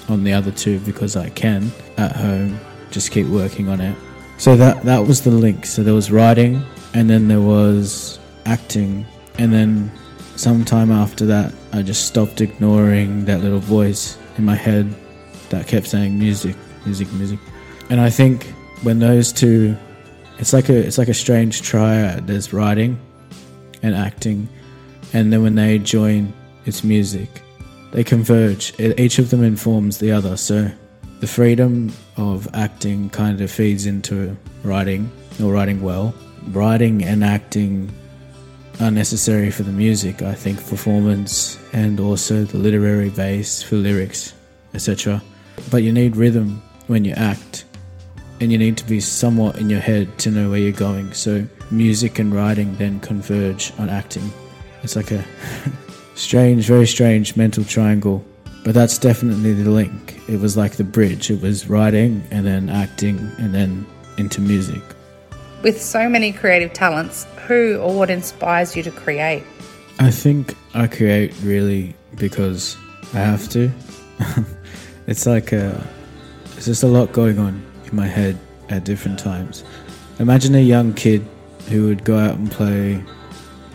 on 0.09 0.23
the 0.23 0.33
other 0.33 0.51
two 0.51 0.79
because 0.79 1.15
I 1.15 1.29
can 1.29 1.71
at 1.97 2.15
home 2.15 2.59
just 2.91 3.11
keep 3.11 3.27
working 3.27 3.69
on 3.69 3.81
it. 3.81 3.95
So 4.37 4.55
that 4.55 4.83
that 4.83 4.99
was 4.99 5.21
the 5.21 5.31
link. 5.31 5.65
So 5.65 5.83
there 5.83 5.93
was 5.93 6.11
writing 6.11 6.63
and 6.93 7.09
then 7.09 7.27
there 7.27 7.41
was 7.41 8.19
acting 8.45 9.05
and 9.37 9.51
then 9.51 9.91
sometime 10.35 10.91
after 10.91 11.25
that 11.25 11.53
I 11.73 11.81
just 11.81 12.05
stopped 12.05 12.41
ignoring 12.41 13.25
that 13.25 13.41
little 13.41 13.59
voice 13.59 14.17
in 14.37 14.45
my 14.45 14.55
head 14.55 14.93
that 15.49 15.67
kept 15.67 15.87
saying 15.87 16.17
music, 16.17 16.55
music, 16.85 17.11
music. 17.13 17.39
And 17.89 17.99
I 17.99 18.09
think 18.09 18.45
when 18.83 18.99
those 18.99 19.33
two 19.33 19.75
it's 20.39 20.53
like 20.53 20.69
a 20.69 20.75
it's 20.75 20.97
like 20.97 21.07
a 21.07 21.13
strange 21.13 21.61
triad. 21.61 22.27
There's 22.27 22.53
writing 22.53 22.99
and 23.81 23.95
acting, 23.95 24.47
and 25.13 25.31
then 25.31 25.41
when 25.41 25.55
they 25.55 25.79
join, 25.79 26.33
it's 26.65 26.83
music. 26.83 27.41
They 27.91 28.03
converge. 28.03 28.73
Each 28.79 29.19
of 29.19 29.29
them 29.29 29.43
informs 29.43 29.97
the 29.97 30.11
other. 30.11 30.37
So 30.37 30.69
the 31.19 31.27
freedom 31.27 31.91
of 32.17 32.47
acting 32.53 33.09
kind 33.09 33.41
of 33.41 33.49
feeds 33.49 33.85
into 33.85 34.35
writing 34.63 35.11
or 35.41 35.51
writing 35.51 35.81
well. 35.81 36.13
Writing 36.49 37.03
and 37.03 37.23
acting 37.23 37.91
are 38.79 38.91
necessary 38.91 39.49
for 39.49 39.63
the 39.63 39.71
music, 39.71 40.21
I 40.21 40.33
think, 40.33 40.59
performance 40.67 41.57
and 41.73 41.99
also 41.99 42.43
the 42.43 42.57
literary 42.57 43.09
base 43.09 43.61
for 43.63 43.75
lyrics, 43.75 44.33
etc. 44.73 45.21
But 45.71 45.83
you 45.83 45.91
need 45.91 46.15
rhythm 46.15 46.61
when 46.87 47.03
you 47.03 47.13
act. 47.13 47.65
and 48.39 48.51
you 48.51 48.57
need 48.57 48.77
to 48.77 48.85
be 48.85 48.99
somewhat 48.99 49.57
in 49.57 49.69
your 49.69 49.79
head 49.79 50.17
to 50.19 50.31
know 50.31 50.49
where 50.49 50.59
you're 50.59 50.71
going. 50.71 51.11
So 51.13 51.45
music 51.71 52.19
and 52.19 52.33
writing 52.33 52.75
then 52.75 52.99
converge 52.99 53.73
on 53.79 53.89
acting. 53.89 54.31
It's 54.83 54.95
like 54.95 55.11
a 55.11 55.25
strange, 56.17 56.65
very 56.65 56.87
strange 56.87 57.35
mental 57.35 57.63
triangle. 57.63 58.25
But 58.63 58.73
that's 58.73 58.97
definitely 58.97 59.53
the 59.53 59.69
link. 59.69 60.19
It 60.27 60.41
was 60.41 60.57
like 60.57 60.73
the 60.73 60.83
bridge. 60.83 61.31
It 61.31 61.41
was 61.41 61.69
writing 61.69 62.27
and 62.31 62.45
then 62.45 62.69
acting 62.69 63.17
and 63.37 63.55
then 63.55 63.85
into 64.17 64.41
music. 64.41 64.81
With 65.63 65.81
so 65.81 66.09
many 66.09 66.33
creative 66.33 66.73
talents, 66.73 67.25
who 67.47 67.77
or 67.77 67.93
what 67.93 68.09
inspires 68.09 68.75
you 68.75 68.83
to 68.83 68.91
create? 68.91 69.43
I 69.99 70.11
think 70.11 70.55
I 70.73 70.87
create 70.87 71.33
really 71.43 71.95
because 72.15 72.75
I 73.13 73.19
have 73.19 73.47
to. 73.49 73.71
it's 75.07 75.25
like 75.25 75.53
a, 75.53 75.81
there's 76.51 76.65
just 76.65 76.83
a 76.83 76.87
lot 76.87 77.13
going 77.13 77.39
on 77.39 77.63
in 77.85 77.95
my 77.95 78.07
head 78.07 78.37
at 78.69 78.83
different 78.83 79.17
times. 79.17 79.63
Imagine 80.19 80.55
a 80.55 80.61
young 80.61 80.93
kid 80.93 81.25
who 81.69 81.87
would 81.87 82.03
go 82.03 82.17
out 82.17 82.35
and 82.35 82.51
play 82.51 83.01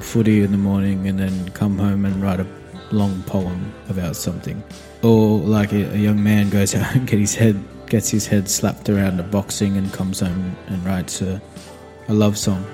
footy 0.02 0.42
in 0.42 0.52
the 0.52 0.58
morning 0.58 1.06
and 1.08 1.18
then 1.18 1.48
come 1.50 1.78
home 1.78 2.04
and 2.04 2.22
write 2.22 2.40
a 2.40 2.46
long 2.90 3.22
poem 3.24 3.72
about 3.88 4.16
something. 4.16 4.62
Or 5.02 5.38
like 5.38 5.72
a, 5.72 5.92
a 5.94 5.96
young 5.96 6.22
man 6.22 6.50
goes 6.50 6.74
out 6.76 6.94
and 6.94 7.06
get 7.06 7.18
his 7.18 7.34
head 7.34 7.62
gets 7.86 8.08
his 8.08 8.26
head 8.26 8.48
slapped 8.48 8.88
around 8.88 9.20
a 9.20 9.22
boxing 9.22 9.76
and 9.76 9.92
comes 9.92 10.20
home 10.20 10.56
and 10.68 10.82
writes 10.82 11.20
a, 11.20 11.42
a 12.08 12.14
love 12.14 12.38
song 12.38 12.64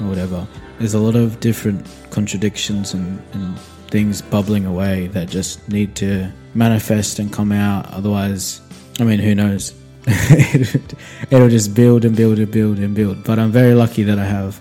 or 0.00 0.06
whatever. 0.06 0.46
There's 0.78 0.94
a 0.94 1.00
lot 1.00 1.16
of 1.16 1.40
different 1.40 1.84
contradictions 2.10 2.94
and, 2.94 3.20
and 3.32 3.58
things 3.88 4.22
bubbling 4.22 4.66
away 4.66 5.08
that 5.08 5.28
just 5.28 5.68
need 5.68 5.96
to 5.96 6.30
manifest 6.54 7.18
and 7.18 7.32
come 7.32 7.50
out. 7.50 7.90
Otherwise, 7.90 8.60
I 9.00 9.04
mean, 9.04 9.18
who 9.18 9.34
knows? 9.34 9.74
It'll 10.06 11.48
just 11.48 11.74
build 11.74 12.04
and 12.04 12.16
build 12.16 12.38
and 12.38 12.50
build 12.50 12.78
and 12.78 12.94
build. 12.94 13.24
But 13.24 13.40
I'm 13.40 13.50
very 13.50 13.74
lucky 13.74 14.04
that 14.04 14.18
I 14.18 14.24
have 14.24 14.60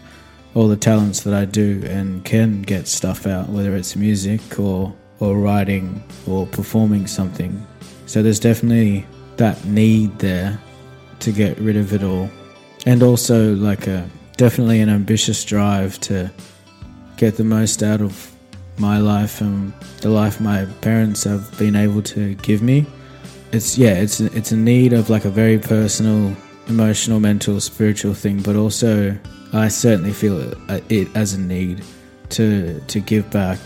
all 0.57 0.67
the 0.67 0.75
talents 0.75 1.21
that 1.21 1.35
I 1.35 1.45
do 1.45 1.83
and 1.85 2.25
can 2.25 2.63
get 2.63 2.87
stuff 2.87 3.27
out, 3.27 3.47
whether 3.47 3.75
it's 3.75 3.95
music 3.95 4.59
or 4.59 4.91
or 5.19 5.37
writing 5.37 6.03
or 6.25 6.47
performing 6.47 7.05
something. 7.05 7.65
So 8.07 8.23
there's 8.23 8.39
definitely 8.39 9.05
that 9.35 9.63
need 9.65 10.17
there 10.17 10.59
to 11.19 11.31
get 11.31 11.59
rid 11.59 11.77
of 11.77 11.93
it 11.93 12.03
all, 12.03 12.27
and 12.87 13.03
also 13.03 13.53
like 13.53 13.85
a 13.85 14.09
definitely 14.37 14.81
an 14.81 14.89
ambitious 14.89 15.45
drive 15.45 15.99
to 15.99 16.31
get 17.17 17.37
the 17.37 17.43
most 17.43 17.83
out 17.83 18.01
of 18.01 18.31
my 18.79 18.97
life 18.97 19.41
and 19.41 19.71
the 20.01 20.09
life 20.09 20.41
my 20.41 20.65
parents 20.81 21.23
have 21.23 21.55
been 21.59 21.75
able 21.75 22.01
to 22.01 22.33
give 22.35 22.63
me. 22.63 22.87
It's 23.51 23.77
yeah, 23.77 23.93
it's 23.93 24.21
it's 24.21 24.51
a 24.51 24.57
need 24.57 24.93
of 24.93 25.11
like 25.11 25.25
a 25.25 25.29
very 25.29 25.59
personal, 25.59 26.35
emotional, 26.67 27.19
mental, 27.19 27.61
spiritual 27.61 28.15
thing, 28.15 28.41
but 28.41 28.55
also 28.55 29.15
I 29.53 29.67
certainly 29.69 30.13
feel 30.13 30.39
it, 30.39 30.57
uh, 30.69 30.79
it 30.89 31.07
as 31.15 31.33
a 31.33 31.39
need 31.39 31.83
to 32.29 32.79
to 32.79 32.99
give 32.99 33.29
back, 33.31 33.59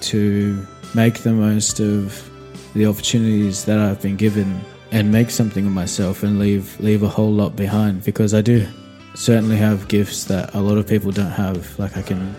to 0.00 0.66
make 0.94 1.18
the 1.18 1.32
most 1.32 1.80
of 1.80 2.30
the 2.74 2.86
opportunities 2.86 3.64
that 3.64 3.78
I've 3.78 4.02
been 4.02 4.16
given, 4.16 4.60
and 4.90 5.10
make 5.10 5.30
something 5.30 5.66
of 5.66 5.72
myself 5.72 6.22
and 6.22 6.38
leave 6.38 6.78
leave 6.80 7.02
a 7.02 7.08
whole 7.08 7.32
lot 7.32 7.56
behind 7.56 8.04
because 8.04 8.34
I 8.34 8.42
do 8.42 8.66
certainly 9.14 9.56
have 9.56 9.88
gifts 9.88 10.24
that 10.24 10.54
a 10.54 10.60
lot 10.60 10.78
of 10.78 10.86
people 10.86 11.12
don't 11.12 11.30
have. 11.30 11.78
Like 11.78 11.96
I 11.96 12.02
can 12.02 12.34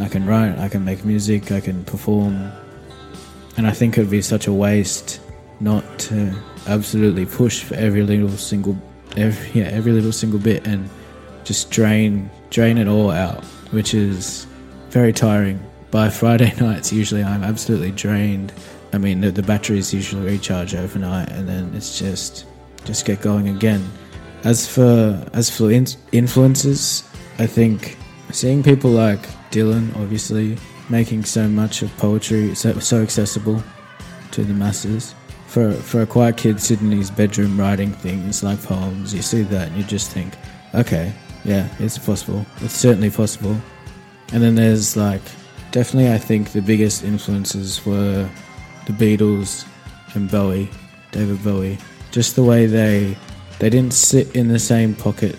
I 0.00 0.08
can 0.08 0.26
write, 0.26 0.58
I 0.58 0.68
can 0.68 0.84
make 0.84 1.04
music, 1.04 1.52
I 1.52 1.60
can 1.60 1.84
perform, 1.84 2.50
and 3.56 3.66
I 3.66 3.70
think 3.70 3.96
it 3.96 4.00
would 4.00 4.10
be 4.10 4.22
such 4.22 4.46
a 4.48 4.52
waste 4.52 5.20
not 5.60 5.84
to 5.98 6.34
absolutely 6.66 7.26
push 7.26 7.62
for 7.62 7.74
every 7.74 8.02
little 8.02 8.28
single 8.30 8.76
every 9.16 9.60
yeah 9.60 9.68
every 9.68 9.92
little 9.92 10.12
single 10.12 10.40
bit 10.40 10.66
and 10.66 10.88
just 11.44 11.70
drain 11.70 12.30
drain 12.50 12.78
it 12.78 12.88
all 12.88 13.10
out, 13.10 13.44
which 13.70 13.94
is 13.94 14.46
very 14.90 15.12
tiring. 15.12 15.60
By 15.90 16.08
Friday 16.20 16.52
nights, 16.60 16.92
usually 16.92 17.22
I'm 17.22 17.44
absolutely 17.44 17.92
drained. 17.92 18.52
I 18.92 18.98
mean, 18.98 19.20
the, 19.20 19.30
the 19.30 19.42
batteries 19.42 19.92
usually 19.92 20.24
recharge 20.24 20.74
overnight, 20.74 21.28
and 21.30 21.48
then 21.48 21.72
it's 21.74 21.98
just 21.98 22.46
just 22.84 23.06
get 23.06 23.20
going 23.20 23.48
again. 23.48 23.84
As 24.44 24.66
for 24.66 25.24
as 25.32 25.50
for 25.50 25.70
in- 25.70 25.86
influences, 26.12 27.04
I 27.38 27.46
think 27.46 27.96
seeing 28.30 28.62
people 28.62 28.90
like 28.90 29.20
Dylan, 29.50 29.94
obviously 29.96 30.58
making 30.88 31.24
so 31.24 31.48
much 31.48 31.82
of 31.82 31.96
poetry 31.96 32.54
so, 32.54 32.78
so 32.78 33.02
accessible 33.02 33.62
to 34.32 34.44
the 34.44 34.52
masses. 34.52 35.14
For 35.46 35.72
for 35.72 36.02
a 36.02 36.06
quiet 36.06 36.36
kid 36.36 36.60
sitting 36.60 36.90
in 36.90 36.98
his 36.98 37.10
bedroom 37.10 37.58
writing 37.58 37.92
things 37.92 38.42
like 38.42 38.62
poems, 38.62 39.14
you 39.14 39.22
see 39.22 39.42
that 39.42 39.68
and 39.68 39.76
you 39.76 39.84
just 39.84 40.10
think, 40.10 40.34
okay, 40.74 41.12
yeah, 41.44 41.68
it's 41.78 41.98
possible. 41.98 42.44
It's 42.60 42.74
certainly 42.74 43.10
possible. 43.10 43.56
And 44.32 44.42
then 44.42 44.54
there's 44.54 44.96
like, 44.96 45.22
definitely, 45.70 46.12
I 46.12 46.18
think 46.18 46.52
the 46.52 46.62
biggest 46.62 47.04
influences 47.04 47.84
were 47.84 48.28
the 48.86 48.92
Beatles 48.92 49.66
and 50.14 50.30
Bowie, 50.30 50.70
David 51.12 51.42
Bowie. 51.44 51.78
Just 52.10 52.36
the 52.36 52.44
way 52.44 52.66
they 52.66 53.16
they 53.58 53.70
didn't 53.70 53.94
sit 53.94 54.34
in 54.34 54.48
the 54.48 54.58
same 54.58 54.94
pocket 54.94 55.36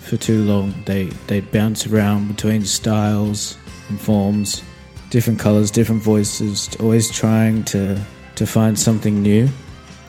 for 0.00 0.16
too 0.16 0.44
long. 0.44 0.74
They 0.86 1.04
they 1.26 1.40
bounce 1.40 1.86
around 1.86 2.28
between 2.28 2.64
styles 2.64 3.56
and 3.88 4.00
forms, 4.00 4.62
different 5.10 5.38
colors, 5.38 5.70
different 5.70 6.02
voices, 6.02 6.68
always 6.80 7.10
trying 7.10 7.64
to 7.64 8.00
to 8.36 8.46
find 8.46 8.78
something 8.78 9.22
new. 9.22 9.48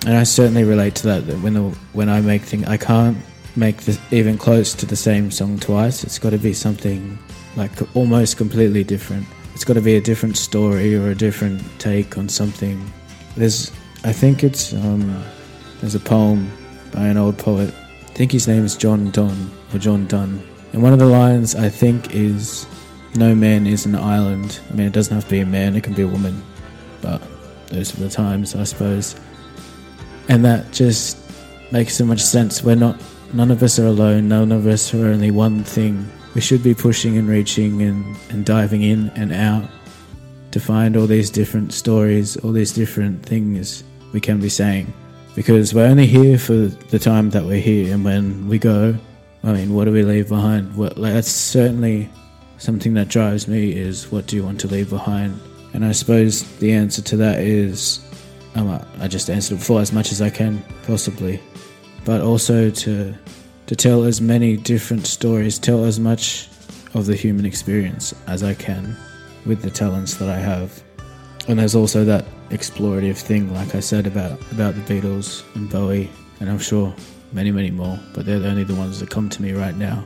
And 0.05 0.17
I 0.17 0.23
certainly 0.23 0.63
relate 0.63 0.95
to 0.95 1.07
that. 1.07 1.27
That 1.27 1.39
when 1.39 1.53
the, 1.53 1.61
when 1.93 2.09
I 2.09 2.21
make 2.21 2.41
things, 2.41 2.67
I 2.67 2.77
can't 2.77 3.17
make 3.55 3.83
this 3.83 3.99
even 4.11 4.37
close 4.37 4.73
to 4.73 4.85
the 4.85 4.95
same 4.95 5.31
song 5.31 5.59
twice. 5.59 6.03
It's 6.03 6.19
got 6.19 6.31
to 6.31 6.37
be 6.37 6.53
something 6.53 7.17
like 7.55 7.71
almost 7.95 8.37
completely 8.37 8.83
different. 8.83 9.25
It's 9.53 9.63
got 9.63 9.73
to 9.73 9.81
be 9.81 9.95
a 9.95 10.01
different 10.01 10.37
story 10.37 10.95
or 10.95 11.09
a 11.09 11.15
different 11.15 11.61
take 11.79 12.17
on 12.17 12.29
something. 12.29 12.81
There's, 13.35 13.71
I 14.03 14.13
think 14.13 14.43
it's, 14.43 14.73
um, 14.73 15.23
there's 15.81 15.95
a 15.95 15.99
poem 15.99 16.51
by 16.91 17.07
an 17.07 17.17
old 17.17 17.37
poet. 17.37 17.73
I 18.01 18.13
think 18.13 18.31
his 18.31 18.47
name 18.47 18.63
is 18.63 18.75
John 18.75 19.11
Donne 19.11 19.51
or 19.73 19.79
John 19.79 20.07
Donne. 20.07 20.41
And 20.73 20.81
one 20.81 20.93
of 20.93 20.99
the 20.99 21.05
lines 21.05 21.55
I 21.55 21.69
think 21.69 22.15
is, 22.15 22.65
"No 23.15 23.35
man 23.35 23.67
is 23.67 23.85
an 23.85 23.95
island." 23.95 24.59
I 24.69 24.73
mean, 24.73 24.87
it 24.87 24.93
doesn't 24.93 25.13
have 25.13 25.25
to 25.25 25.29
be 25.29 25.39
a 25.39 25.45
man; 25.45 25.75
it 25.75 25.83
can 25.83 25.93
be 25.93 26.01
a 26.03 26.07
woman. 26.07 26.41
But 27.01 27.21
those 27.67 27.93
are 27.93 27.97
the 27.97 28.09
times, 28.09 28.55
I 28.55 28.63
suppose. 28.63 29.15
And 30.29 30.45
that 30.45 30.71
just 30.71 31.17
makes 31.71 31.95
so 31.95 32.05
much 32.05 32.21
sense. 32.21 32.63
We're 32.63 32.75
not 32.75 33.01
None 33.33 33.49
of 33.49 33.63
us 33.63 33.79
are 33.79 33.85
alone, 33.85 34.27
none 34.27 34.51
of 34.51 34.67
us 34.67 34.93
are 34.93 35.07
only 35.07 35.31
one 35.31 35.63
thing. 35.63 36.05
We 36.35 36.41
should 36.41 36.61
be 36.61 36.73
pushing 36.73 37.17
and 37.17 37.29
reaching 37.29 37.81
and, 37.81 38.17
and 38.29 38.45
diving 38.45 38.81
in 38.81 39.09
and 39.15 39.31
out 39.31 39.69
to 40.51 40.59
find 40.59 40.97
all 40.97 41.07
these 41.07 41.29
different 41.29 41.71
stories, 41.71 42.35
all 42.37 42.51
these 42.51 42.73
different 42.73 43.25
things 43.25 43.85
we 44.11 44.19
can 44.19 44.41
be 44.41 44.49
saying. 44.49 44.93
Because 45.33 45.73
we're 45.73 45.85
only 45.85 46.07
here 46.07 46.37
for 46.37 46.53
the 46.53 46.99
time 46.99 47.29
that 47.29 47.45
we're 47.45 47.61
here, 47.61 47.93
and 47.93 48.03
when 48.03 48.49
we 48.49 48.59
go, 48.59 48.97
I 49.45 49.53
mean, 49.53 49.73
what 49.73 49.85
do 49.85 49.93
we 49.93 50.03
leave 50.03 50.27
behind? 50.27 50.75
What, 50.75 50.97
like, 50.97 51.13
that's 51.13 51.31
certainly 51.31 52.09
something 52.57 52.93
that 52.95 53.07
drives 53.07 53.47
me 53.47 53.71
is 53.71 54.11
what 54.11 54.27
do 54.27 54.35
you 54.35 54.43
want 54.43 54.59
to 54.59 54.67
leave 54.67 54.89
behind? 54.89 55.39
And 55.73 55.85
I 55.85 55.93
suppose 55.93 56.43
the 56.57 56.73
answer 56.73 57.01
to 57.01 57.17
that 57.17 57.39
is 57.39 58.05
um, 58.55 58.85
I 58.99 59.07
just 59.07 59.29
answered 59.29 59.55
it 59.55 59.59
before 59.59 59.79
as 59.79 59.93
much 59.93 60.11
as 60.11 60.21
I 60.21 60.29
can, 60.29 60.61
possibly 60.85 61.41
but 62.05 62.21
also 62.21 62.69
to 62.69 63.13
to 63.67 63.75
tell 63.75 64.03
as 64.03 64.19
many 64.19 64.57
different 64.57 65.07
stories, 65.07 65.57
tell 65.57 65.85
as 65.85 65.99
much 65.99 66.49
of 66.93 67.05
the 67.05 67.15
human 67.15 67.45
experience 67.45 68.13
as 68.27 68.43
I 68.43 68.53
can 68.53 68.97
with 69.45 69.61
the 69.61 69.69
talents 69.69 70.15
that 70.15 70.29
I 70.29 70.37
have. 70.37 70.83
And 71.47 71.57
there's 71.57 71.75
also 71.75 72.03
that 72.05 72.25
explorative 72.49 73.17
thing, 73.17 73.53
like 73.53 73.75
I 73.75 73.79
said 73.79 74.07
about 74.07 74.39
about 74.51 74.75
the 74.75 74.81
Beatles 74.81 75.43
and 75.55 75.69
Bowie, 75.69 76.09
and 76.39 76.49
I'm 76.49 76.59
sure 76.59 76.93
many, 77.31 77.51
many 77.51 77.71
more, 77.71 77.97
but 78.13 78.25
they're 78.25 78.43
only 78.43 78.63
the 78.63 78.75
ones 78.75 78.99
that 78.99 79.09
come 79.09 79.29
to 79.29 79.41
me 79.41 79.53
right 79.53 79.75
now. 79.75 80.03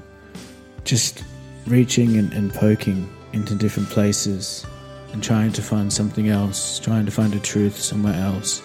Just 0.83 1.23
reaching 1.65 2.17
and, 2.17 2.31
and 2.33 2.53
poking 2.53 3.09
into 3.33 3.55
different 3.55 3.89
places 3.89 4.65
and 5.11 5.23
trying 5.23 5.51
to 5.53 5.61
find 5.61 5.91
something 5.91 6.29
else, 6.29 6.77
trying 6.79 7.05
to 7.05 7.11
find 7.11 7.33
a 7.33 7.39
truth 7.39 7.79
somewhere 7.79 8.13
else. 8.13 8.61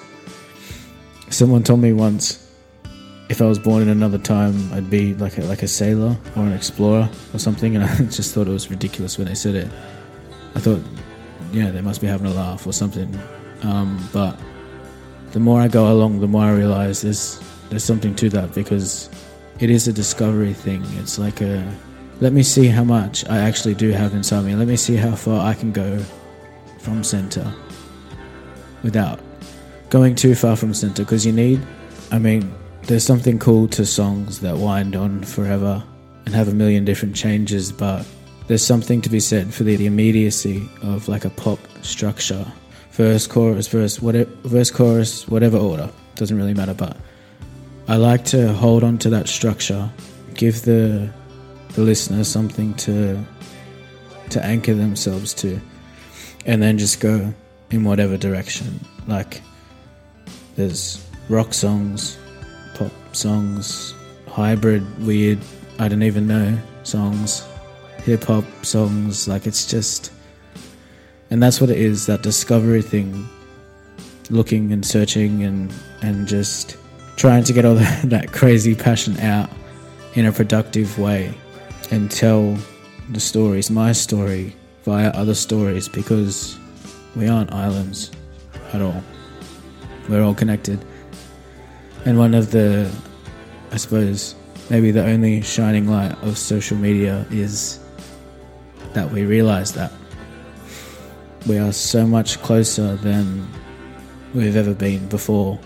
Someone 1.30 1.62
told 1.62 1.80
me 1.80 1.92
once 1.92 2.49
if 3.30 3.40
I 3.40 3.46
was 3.46 3.60
born 3.60 3.82
in 3.82 3.88
another 3.88 4.18
time, 4.18 4.72
I'd 4.72 4.90
be 4.90 5.14
like 5.14 5.38
a, 5.38 5.42
like 5.42 5.62
a 5.62 5.68
sailor 5.68 6.16
or 6.34 6.42
an 6.42 6.52
explorer 6.52 7.08
or 7.32 7.38
something, 7.38 7.76
and 7.76 7.84
I 7.86 7.96
just 8.06 8.34
thought 8.34 8.48
it 8.48 8.52
was 8.52 8.70
ridiculous 8.70 9.16
when 9.18 9.28
they 9.28 9.36
said 9.36 9.54
it. 9.54 9.68
I 10.56 10.58
thought, 10.58 10.82
yeah, 11.52 11.70
they 11.70 11.80
must 11.80 12.00
be 12.00 12.08
having 12.08 12.26
a 12.26 12.34
laugh 12.34 12.66
or 12.66 12.72
something. 12.72 13.16
Um, 13.62 14.04
but 14.12 14.36
the 15.30 15.38
more 15.38 15.60
I 15.60 15.68
go 15.68 15.92
along, 15.92 16.18
the 16.20 16.26
more 16.26 16.42
I 16.42 16.50
realize 16.50 17.02
there's 17.02 17.40
there's 17.68 17.84
something 17.84 18.16
to 18.16 18.28
that 18.30 18.52
because 18.52 19.08
it 19.60 19.70
is 19.70 19.86
a 19.86 19.92
discovery 19.92 20.52
thing. 20.52 20.82
It's 20.96 21.16
like 21.16 21.40
a 21.40 21.72
let 22.20 22.32
me 22.32 22.42
see 22.42 22.66
how 22.66 22.82
much 22.82 23.24
I 23.28 23.38
actually 23.38 23.74
do 23.74 23.90
have 23.90 24.12
inside 24.12 24.44
me. 24.44 24.56
Let 24.56 24.66
me 24.66 24.76
see 24.76 24.96
how 24.96 25.14
far 25.14 25.46
I 25.46 25.54
can 25.54 25.70
go 25.70 26.02
from 26.80 27.04
center 27.04 27.54
without 28.82 29.20
going 29.88 30.16
too 30.16 30.34
far 30.34 30.56
from 30.56 30.74
center 30.74 31.04
because 31.04 31.24
you 31.24 31.32
need, 31.32 31.64
I 32.10 32.18
mean, 32.18 32.52
there's 32.90 33.04
something 33.04 33.38
cool 33.38 33.68
to 33.68 33.86
songs 33.86 34.40
that 34.40 34.56
wind 34.56 34.96
on 34.96 35.22
forever 35.22 35.80
and 36.26 36.34
have 36.34 36.48
a 36.48 36.52
million 36.52 36.84
different 36.84 37.14
changes, 37.14 37.70
but 37.70 38.04
there's 38.48 38.66
something 38.66 39.00
to 39.00 39.08
be 39.08 39.20
said 39.20 39.54
for 39.54 39.62
the, 39.62 39.86
immediacy 39.86 40.68
of 40.82 41.06
like 41.06 41.24
a 41.24 41.30
pop 41.30 41.60
structure. 41.82 42.44
Verse, 42.90 43.28
chorus, 43.28 43.68
verse, 43.68 44.02
whatever, 44.02 44.28
verse, 44.42 44.72
chorus, 44.72 45.28
whatever 45.28 45.56
order 45.56 45.88
doesn't 46.16 46.36
really 46.36 46.52
matter. 46.52 46.74
But 46.74 46.96
I 47.86 47.94
like 47.94 48.24
to 48.26 48.52
hold 48.54 48.82
on 48.82 48.98
to 48.98 49.10
that 49.10 49.28
structure, 49.28 49.88
give 50.34 50.62
the 50.62 51.12
the 51.74 51.82
listener 51.82 52.24
something 52.24 52.74
to 52.74 53.24
to 54.30 54.44
anchor 54.44 54.74
themselves 54.74 55.32
to, 55.34 55.60
and 56.44 56.60
then 56.60 56.76
just 56.76 56.98
go 56.98 57.32
in 57.70 57.84
whatever 57.84 58.16
direction. 58.16 58.80
Like 59.06 59.42
there's 60.56 61.06
rock 61.28 61.54
songs, 61.54 62.18
pop 62.80 63.14
songs, 63.14 63.94
hybrid, 64.26 64.82
weird, 65.04 65.38
I 65.78 65.88
don't 65.88 66.02
even 66.02 66.26
know 66.26 66.58
songs, 66.82 67.46
hip 68.04 68.24
hop 68.24 68.44
songs. 68.62 69.28
Like 69.28 69.46
it's 69.46 69.66
just, 69.66 70.12
and 71.30 71.42
that's 71.42 71.60
what 71.60 71.68
it 71.68 71.78
is 71.78 72.06
that 72.06 72.22
discovery 72.22 72.80
thing, 72.80 73.28
looking 74.30 74.72
and 74.72 74.84
searching 74.84 75.44
and 75.44 75.72
and 76.00 76.26
just 76.26 76.78
trying 77.16 77.44
to 77.44 77.52
get 77.52 77.66
all 77.66 77.74
that, 77.84 78.02
that 78.08 78.32
crazy 78.32 78.74
passion 78.74 79.18
out 79.20 79.50
in 80.14 80.24
a 80.24 80.32
productive 80.32 80.98
way 80.98 81.34
and 81.90 82.10
tell 82.10 82.56
the 83.10 83.20
stories, 83.20 83.70
my 83.70 83.92
story, 83.92 84.56
via 84.84 85.10
other 85.10 85.34
stories 85.34 85.86
because 85.86 86.58
we 87.14 87.28
aren't 87.28 87.52
islands 87.52 88.10
at 88.72 88.80
all. 88.80 89.02
We're 90.08 90.22
all 90.22 90.34
connected. 90.34 90.82
And 92.04 92.18
one 92.18 92.34
of 92.34 92.50
the, 92.50 92.90
I 93.72 93.76
suppose, 93.76 94.34
maybe 94.70 94.90
the 94.90 95.04
only 95.04 95.42
shining 95.42 95.88
light 95.88 96.12
of 96.22 96.38
social 96.38 96.76
media 96.76 97.26
is 97.30 97.78
that 98.94 99.10
we 99.10 99.24
realize 99.24 99.72
that 99.74 99.92
we 101.46 101.58
are 101.58 101.72
so 101.72 102.06
much 102.06 102.40
closer 102.42 102.96
than 102.96 103.46
we've 104.34 104.56
ever 104.56 104.74
been 104.74 105.08
before 105.08 105.58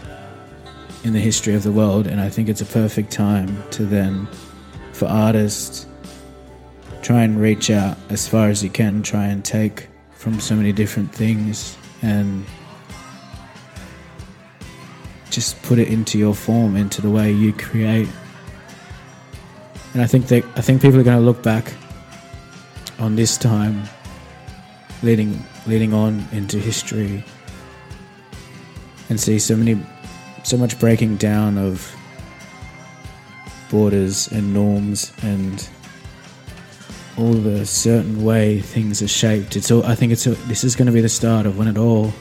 in 1.05 1.13
the 1.13 1.21
history 1.21 1.55
of 1.55 1.63
the 1.63 1.73
world. 1.73 2.07
And 2.07 2.21
I 2.21 2.29
think 2.29 2.49
it's 2.49 2.61
a 2.61 2.67
perfect 2.67 3.13
time 3.13 3.63
to 3.73 3.85
then, 3.85 4.27
for 4.93 5.07
artists, 5.07 5.87
try 7.03 7.23
and 7.23 7.41
reach 7.41 7.71
out 7.71 7.97
as 8.09 8.27
far 8.27 8.49
as 8.49 8.63
you 8.65 8.71
can, 8.71 9.03
try 9.03 9.27
and 9.27 9.45
take 9.45 9.89
from 10.13 10.41
so 10.41 10.57
many 10.57 10.73
different 10.73 11.13
things 11.13 11.77
and 12.03 12.45
just 15.35 15.61
put 15.63 15.79
it 15.79 15.89
into 15.89 16.19
your 16.19 16.35
form, 16.35 16.77
into 16.77 17.03
the 17.03 17.11
way 17.11 17.33
you 17.33 17.53
create. 17.53 18.09
And 19.93 20.03
I 20.03 20.07
think 20.07 20.29
that 20.29 20.45
I 20.57 20.61
think 20.61 20.81
people 20.81 20.99
are 21.01 21.03
going 21.03 21.19
to 21.19 21.25
look 21.25 21.43
back 21.43 21.73
on 22.99 23.17
this 23.17 23.37
time, 23.37 23.83
leading 25.03 25.45
leading 25.67 25.93
on 25.93 26.27
into 26.33 26.59
history, 26.59 27.25
and 29.09 29.21
see 29.21 29.39
so 29.39 29.57
many, 29.57 29.81
so 30.45 30.57
much 30.57 30.79
breaking 30.79 31.17
down 31.17 31.59
of 31.59 31.95
borders 33.71 34.29
and 34.29 34.55
norms 34.55 35.13
and 35.23 35.69
all 37.17 37.33
the 37.33 37.65
certain 37.65 38.25
way 38.25 38.61
things 38.61 39.03
are 39.03 39.09
shaped. 39.09 39.57
It's 39.57 39.71
all. 39.71 39.85
I 39.85 39.95
think 39.95 40.13
it's. 40.13 40.27
A, 40.27 40.31
this 40.47 40.65
is 40.65 40.77
going 40.77 40.87
to 40.87 40.93
be 40.93 41.01
the 41.01 41.09
start 41.09 41.47
of 41.47 41.59
when 41.59 41.69
it 41.69 41.79
all 41.79 42.13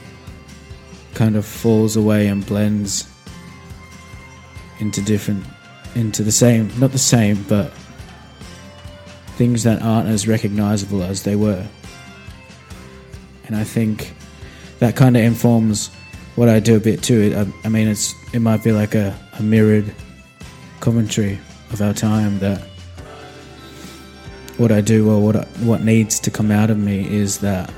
kind 1.14 1.36
of 1.36 1.44
falls 1.44 1.96
away 1.96 2.26
and 2.26 2.44
blends 2.44 3.08
into 4.80 5.00
different, 5.02 5.44
into 5.94 6.22
the 6.22 6.32
same. 6.32 6.70
Not 6.78 6.92
the 6.92 6.98
same, 6.98 7.42
but 7.48 7.72
things 9.36 9.62
that 9.64 9.82
aren't 9.82 10.08
as 10.08 10.28
recognizable 10.28 11.02
as 11.02 11.22
they 11.22 11.36
were. 11.36 11.66
And 13.46 13.56
I 13.56 13.64
think 13.64 14.14
that 14.78 14.96
kind 14.96 15.16
of 15.16 15.22
informs 15.22 15.90
what 16.36 16.48
I 16.48 16.60
do 16.60 16.76
a 16.76 16.80
bit 16.80 17.02
too. 17.02 17.34
I, 17.36 17.66
I 17.66 17.68
mean, 17.68 17.88
it's 17.88 18.14
it 18.32 18.40
might 18.40 18.64
be 18.64 18.72
like 18.72 18.94
a, 18.94 19.18
a 19.38 19.42
mirrored 19.42 19.94
commentary 20.80 21.38
of 21.70 21.80
our 21.80 21.92
time 21.92 22.38
that 22.40 22.60
what 24.56 24.70
I 24.70 24.80
do 24.80 25.10
or 25.10 25.20
what 25.20 25.36
I, 25.36 25.44
what 25.62 25.82
needs 25.82 26.18
to 26.20 26.30
come 26.30 26.50
out 26.50 26.70
of 26.70 26.78
me 26.78 27.08
is 27.08 27.38
that 27.38 27.72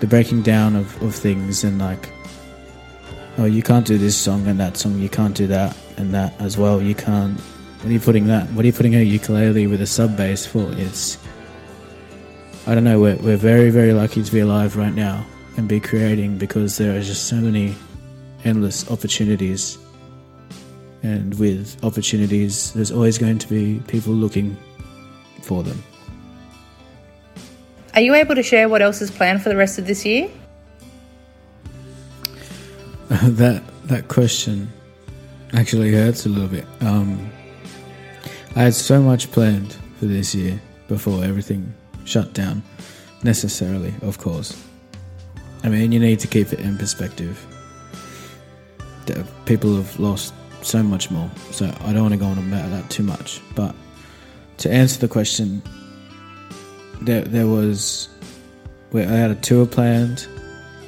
the 0.00 0.06
breaking 0.06 0.42
down 0.42 0.76
of, 0.76 1.02
of 1.02 1.14
things 1.14 1.64
and 1.64 1.78
like 1.78 2.08
oh 3.38 3.44
you 3.44 3.62
can't 3.62 3.86
do 3.86 3.98
this 3.98 4.16
song 4.16 4.46
and 4.46 4.58
that 4.58 4.76
song 4.76 4.98
you 4.98 5.08
can't 5.08 5.36
do 5.36 5.46
that 5.46 5.76
and 5.96 6.14
that 6.14 6.38
as 6.40 6.56
well 6.56 6.80
you 6.80 6.94
can't 6.94 7.38
what 7.40 7.86
are 7.86 7.92
you 7.92 8.00
putting 8.00 8.26
that 8.26 8.48
what 8.52 8.64
are 8.64 8.66
you 8.66 8.72
putting 8.72 8.94
a 8.94 9.02
ukulele 9.02 9.66
with 9.66 9.80
a 9.80 9.86
sub 9.86 10.16
bass 10.16 10.46
for 10.46 10.70
it's 10.72 11.18
I 12.66 12.74
don't 12.74 12.84
know 12.84 13.00
we're, 13.00 13.16
we're 13.16 13.36
very 13.36 13.70
very 13.70 13.92
lucky 13.92 14.22
to 14.22 14.32
be 14.32 14.40
alive 14.40 14.76
right 14.76 14.94
now 14.94 15.24
and 15.56 15.68
be 15.68 15.80
creating 15.80 16.38
because 16.38 16.76
there 16.76 16.96
are 16.96 17.02
just 17.02 17.26
so 17.28 17.36
many 17.36 17.74
endless 18.44 18.90
opportunities 18.90 19.78
and 21.02 21.38
with 21.38 21.82
opportunities, 21.84 22.72
there's 22.72 22.90
always 22.90 23.18
going 23.18 23.38
to 23.38 23.48
be 23.48 23.80
people 23.86 24.12
looking 24.12 24.56
for 25.42 25.62
them. 25.62 25.82
Are 27.98 28.00
you 28.00 28.14
able 28.14 28.36
to 28.36 28.44
share 28.44 28.68
what 28.68 28.80
else 28.80 29.02
is 29.02 29.10
planned 29.10 29.42
for 29.42 29.48
the 29.48 29.56
rest 29.56 29.76
of 29.76 29.88
this 29.88 30.06
year? 30.06 30.30
that 33.10 33.60
that 33.86 34.06
question 34.06 34.72
actually 35.52 35.92
hurts 35.92 36.24
a 36.24 36.28
little 36.28 36.46
bit. 36.46 36.64
Um, 36.80 37.28
I 38.54 38.62
had 38.62 38.74
so 38.74 39.02
much 39.02 39.32
planned 39.32 39.76
for 39.98 40.06
this 40.06 40.32
year 40.32 40.60
before 40.86 41.24
everything 41.24 41.74
shut 42.04 42.34
down. 42.34 42.62
Necessarily, 43.24 43.92
of 44.02 44.18
course. 44.18 44.64
I 45.64 45.68
mean, 45.68 45.90
you 45.90 45.98
need 45.98 46.20
to 46.20 46.28
keep 46.28 46.52
it 46.52 46.60
in 46.60 46.78
perspective. 46.78 47.44
People 49.44 49.74
have 49.74 49.98
lost 49.98 50.34
so 50.62 50.84
much 50.84 51.10
more. 51.10 51.28
So 51.50 51.66
I 51.80 51.92
don't 51.92 52.02
want 52.02 52.14
to 52.14 52.20
go 52.20 52.26
on 52.26 52.38
about 52.38 52.70
that 52.70 52.88
too 52.90 53.02
much. 53.02 53.40
But 53.56 53.74
to 54.58 54.70
answer 54.70 55.00
the 55.00 55.08
question, 55.08 55.62
there 57.00 57.22
there 57.22 57.46
was 57.46 58.08
where 58.90 59.08
I 59.08 59.12
had 59.12 59.30
a 59.30 59.34
tour 59.36 59.66
planned, 59.66 60.26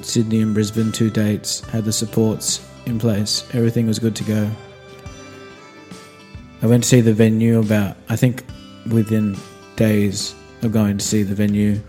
Sydney 0.02 0.40
and 0.40 0.54
Brisbane, 0.54 0.92
two 0.92 1.10
dates, 1.10 1.60
had 1.68 1.84
the 1.84 1.92
supports 1.92 2.66
in 2.86 2.98
place, 2.98 3.46
everything 3.52 3.86
was 3.86 3.98
good 3.98 4.16
to 4.16 4.24
go. 4.24 4.50
I 6.62 6.66
went 6.66 6.82
to 6.82 6.88
see 6.88 7.00
the 7.00 7.14
venue 7.14 7.60
about 7.60 7.96
I 8.08 8.16
think 8.16 8.44
within 8.90 9.36
days 9.76 10.34
of 10.62 10.72
going 10.72 10.98
to 10.98 11.04
see 11.04 11.22
the 11.22 11.34
venue. 11.34 11.80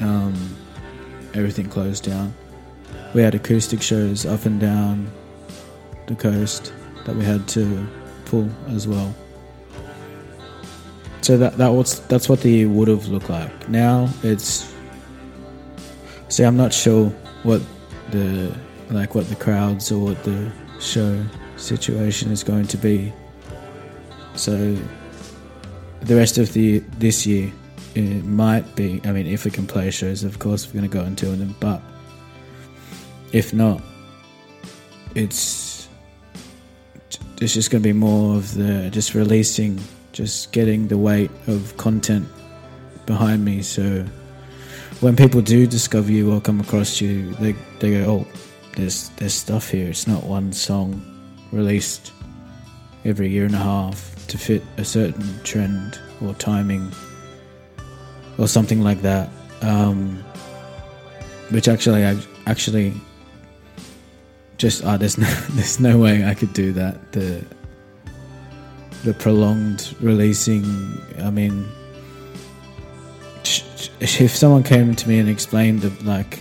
Um, 0.00 0.34
everything 1.34 1.68
closed 1.68 2.04
down. 2.04 2.34
We 3.14 3.22
had 3.22 3.34
acoustic 3.34 3.82
shows 3.82 4.26
up 4.26 4.44
and 4.44 4.60
down 4.60 5.10
the 6.06 6.14
coast 6.14 6.72
that 7.04 7.14
we 7.14 7.24
had 7.24 7.46
to 7.48 7.86
pull 8.24 8.48
as 8.68 8.86
well. 8.86 9.14
So 11.20 11.36
that 11.36 11.58
that 11.58 11.68
was 11.68 12.00
that's 12.08 12.28
what 12.28 12.40
the 12.40 12.66
would 12.66 12.88
have 12.88 13.08
looked 13.08 13.28
like. 13.28 13.68
Now 13.68 14.08
it's 14.22 14.72
see 16.28 16.44
I'm 16.44 16.56
not 16.56 16.72
sure 16.72 17.10
what 17.42 17.60
the 18.10 18.54
like 18.90 19.14
what 19.14 19.28
the 19.28 19.36
crowds 19.36 19.92
or 19.92 19.98
what 19.98 20.22
the 20.24 20.50
show 20.80 21.22
situation 21.56 22.30
is 22.30 22.42
going 22.42 22.66
to 22.68 22.76
be. 22.76 23.12
So 24.34 24.76
the 26.00 26.14
rest 26.14 26.38
of 26.38 26.52
the 26.52 26.78
this 26.98 27.26
year 27.26 27.52
it 27.94 28.24
might 28.24 28.76
be 28.76 29.00
I 29.04 29.12
mean 29.12 29.26
if 29.26 29.44
we 29.44 29.50
can 29.50 29.66
play 29.66 29.90
shows 29.90 30.22
of 30.22 30.38
course 30.38 30.66
we're 30.66 30.74
gonna 30.74 30.88
go 30.88 31.02
and 31.02 31.18
tour 31.18 31.34
them 31.34 31.56
but 31.58 31.82
if 33.32 33.52
not 33.52 33.82
it's 35.14 35.68
it's 37.40 37.54
just 37.54 37.70
going 37.70 37.82
to 37.82 37.88
be 37.88 37.92
more 37.92 38.36
of 38.36 38.54
the 38.54 38.90
just 38.90 39.14
releasing, 39.14 39.80
just 40.18 40.50
getting 40.50 40.88
the 40.88 40.98
weight 40.98 41.30
of 41.46 41.76
content 41.76 42.26
behind 43.06 43.44
me. 43.44 43.62
So 43.62 44.04
when 44.98 45.14
people 45.14 45.40
do 45.40 45.64
discover 45.64 46.10
you 46.10 46.34
or 46.34 46.40
come 46.40 46.58
across 46.58 47.00
you, 47.00 47.34
they 47.34 47.52
they 47.78 47.92
go, 47.92 48.02
"Oh, 48.10 48.26
there's 48.74 49.10
there's 49.10 49.32
stuff 49.32 49.70
here. 49.70 49.88
It's 49.88 50.08
not 50.08 50.24
one 50.24 50.52
song 50.52 50.90
released 51.52 52.10
every 53.04 53.28
year 53.28 53.44
and 53.46 53.54
a 53.54 53.58
half 53.58 54.26
to 54.26 54.36
fit 54.36 54.64
a 54.76 54.84
certain 54.84 55.40
trend 55.44 56.00
or 56.20 56.34
timing 56.34 56.90
or 58.38 58.48
something 58.48 58.82
like 58.82 59.02
that." 59.02 59.30
Um, 59.62 60.24
which 61.50 61.68
actually, 61.68 62.04
I 62.04 62.18
actually 62.46 62.92
just 64.56 64.84
oh, 64.84 64.96
there's 64.98 65.16
no 65.24 65.30
there's 65.54 65.78
no 65.78 65.96
way 65.96 66.24
I 66.24 66.34
could 66.34 66.52
do 66.54 66.72
that. 66.72 67.12
The 67.12 67.44
the 69.04 69.14
prolonged 69.14 69.94
releasing. 70.00 70.64
I 71.20 71.30
mean, 71.30 71.66
if 74.00 74.34
someone 74.34 74.62
came 74.62 74.94
to 74.94 75.08
me 75.08 75.18
and 75.18 75.28
explained 75.28 75.82
the, 75.82 76.04
like 76.04 76.40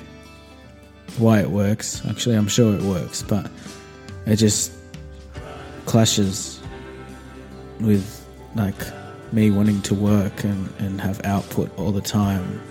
why 1.17 1.39
it 1.39 1.49
works, 1.49 2.05
actually, 2.05 2.35
I'm 2.35 2.47
sure 2.47 2.73
it 2.73 2.81
works, 2.81 3.23
but 3.23 3.49
it 4.25 4.35
just 4.35 4.71
clashes 5.85 6.59
with 7.79 8.25
like 8.55 8.75
me 9.31 9.51
wanting 9.51 9.81
to 9.83 9.93
work 9.93 10.43
and, 10.43 10.73
and 10.79 10.99
have 11.01 11.23
output 11.25 11.75
all 11.77 11.91
the 11.91 12.01
time. 12.01 12.61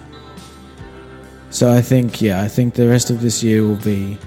So 1.51 1.73
I 1.73 1.81
think, 1.81 2.21
yeah, 2.21 2.43
I 2.43 2.49
think 2.49 2.75
the 2.75 2.89
rest 2.89 3.11
of 3.11 3.21
this 3.21 3.43
year 3.43 3.63
will 3.63 3.77
be 3.77 4.19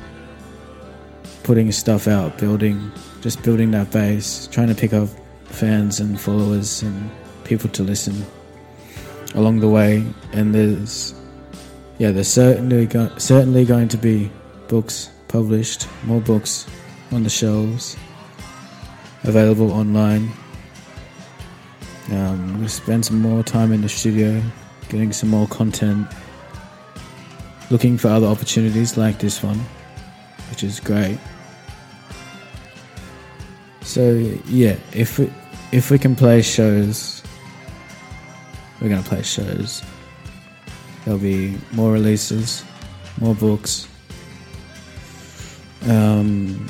putting 1.43 1.71
stuff 1.71 2.07
out, 2.07 2.37
building, 2.37 2.91
just 3.21 3.43
building 3.43 3.71
that 3.71 3.91
base, 3.91 4.47
trying 4.47 4.67
to 4.67 4.75
pick 4.75 4.93
up 4.93 5.09
fans 5.49 5.99
and 5.99 6.19
followers 6.19 6.81
and 6.83 7.09
people 7.43 7.69
to 7.71 7.83
listen 7.83 8.25
along 9.35 9.59
the 9.59 9.69
way. 9.69 10.05
And 10.33 10.53
there's, 10.53 11.13
yeah, 11.97 12.11
there's 12.11 12.27
certainly 12.27 12.85
go- 12.85 13.11
certainly 13.17 13.65
going 13.65 13.87
to 13.89 13.97
be 13.97 14.31
books 14.67 15.09
published, 15.27 15.87
more 16.03 16.21
books 16.21 16.67
on 17.11 17.23
the 17.23 17.29
shelves, 17.29 17.97
available 19.23 19.71
online. 19.71 20.31
Um, 22.11 22.61
we 22.61 22.67
spend 22.67 23.05
some 23.05 23.21
more 23.21 23.43
time 23.43 23.71
in 23.71 23.81
the 23.81 23.89
studio, 23.89 24.41
getting 24.89 25.13
some 25.13 25.29
more 25.29 25.47
content, 25.47 26.07
looking 27.69 27.97
for 27.97 28.07
other 28.07 28.27
opportunities 28.27 28.97
like 28.97 29.19
this 29.19 29.43
one, 29.43 29.59
which 30.49 30.63
is 30.63 30.79
great. 30.79 31.19
So 33.99 34.15
yeah, 34.45 34.77
if 34.93 35.19
we 35.19 35.29
if 35.73 35.91
we 35.91 35.99
can 35.99 36.15
play 36.15 36.41
shows, 36.41 37.21
we're 38.79 38.87
gonna 38.87 39.03
play 39.03 39.23
shows. 39.23 39.83
There'll 41.03 41.19
be 41.19 41.57
more 41.73 41.91
releases, 41.91 42.63
more 43.19 43.35
books. 43.35 43.89
Um, 45.85 46.65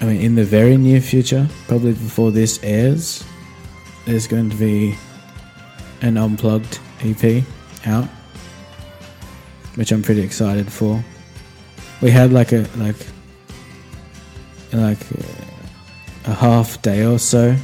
I 0.00 0.06
mean, 0.06 0.22
in 0.22 0.34
the 0.34 0.44
very 0.44 0.78
near 0.78 1.02
future, 1.02 1.46
probably 1.68 1.92
before 1.92 2.30
this 2.30 2.58
airs, 2.62 3.22
there's 4.06 4.26
going 4.26 4.48
to 4.48 4.56
be 4.56 4.96
an 6.00 6.16
unplugged 6.16 6.78
EP 7.02 7.44
out, 7.84 8.08
which 9.74 9.92
I'm 9.92 10.00
pretty 10.00 10.22
excited 10.22 10.72
for. 10.72 11.04
We 12.00 12.10
had 12.10 12.32
like 12.32 12.52
a 12.52 12.66
like 12.78 12.96
like 14.72 15.00
a 16.26 16.34
half 16.34 16.80
day 16.82 17.04
or 17.04 17.18
so 17.18 17.56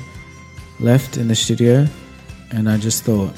left 0.79 1.17
in 1.17 1.29
the 1.29 1.35
studio, 1.35 1.87
and 2.51 2.69
I 2.69 2.77
just 2.77 3.05
thought, 3.05 3.33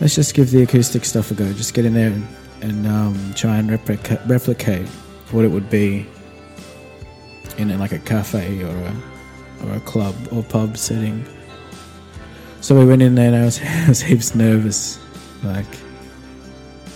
let's 0.00 0.14
just 0.14 0.34
give 0.34 0.50
the 0.50 0.62
acoustic 0.62 1.04
stuff 1.04 1.30
a 1.30 1.34
go. 1.34 1.52
Just 1.52 1.74
get 1.74 1.84
in 1.84 1.94
there 1.94 2.10
and, 2.10 2.26
and 2.60 2.86
um, 2.86 3.32
try 3.34 3.56
and 3.56 3.70
replica- 3.70 4.22
replicate 4.28 4.86
what 5.30 5.44
it 5.44 5.48
would 5.48 5.70
be 5.70 6.06
in 7.58 7.76
like 7.78 7.92
a 7.92 7.98
cafe 7.98 8.62
or 8.62 8.76
a 8.76 8.96
or 9.64 9.76
a 9.76 9.80
club 9.80 10.14
or 10.32 10.42
pub 10.42 10.76
setting. 10.76 11.24
So 12.60 12.78
we 12.78 12.86
went 12.86 13.02
in 13.02 13.14
there 13.14 13.28
and 13.28 13.36
I 13.36 13.44
was, 13.44 13.60
I 13.64 13.88
was 13.88 14.00
heaps 14.00 14.34
nervous. 14.34 14.98
Like, 15.42 15.66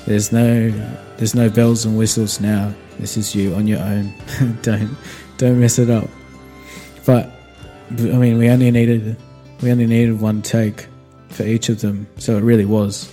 there's 0.06 0.32
no 0.32 0.70
there's 1.16 1.34
no 1.34 1.48
bells 1.48 1.84
and 1.84 1.96
whistles 1.96 2.40
now. 2.40 2.74
This 2.98 3.16
is 3.16 3.34
you 3.34 3.54
on 3.54 3.66
your 3.66 3.80
own. 3.80 4.14
don't 4.62 4.96
don't 5.38 5.60
mess 5.60 5.78
it 5.78 5.90
up. 5.90 6.08
But 7.06 7.30
I 7.90 8.16
mean, 8.16 8.38
we 8.38 8.48
only 8.48 8.70
needed 8.70 9.16
we 9.62 9.70
only 9.70 9.86
needed 9.86 10.20
one 10.20 10.42
take 10.42 10.88
for 11.28 11.44
each 11.44 11.68
of 11.68 11.80
them, 11.80 12.06
so 12.18 12.36
it 12.36 12.42
really 12.42 12.64
was 12.64 13.12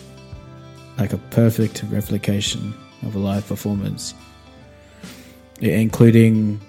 like 0.97 1.13
a 1.13 1.17
perfect 1.17 1.83
replication 1.89 2.73
of 3.03 3.15
a 3.15 3.19
live 3.19 3.47
performance, 3.47 4.13
including 5.59 6.59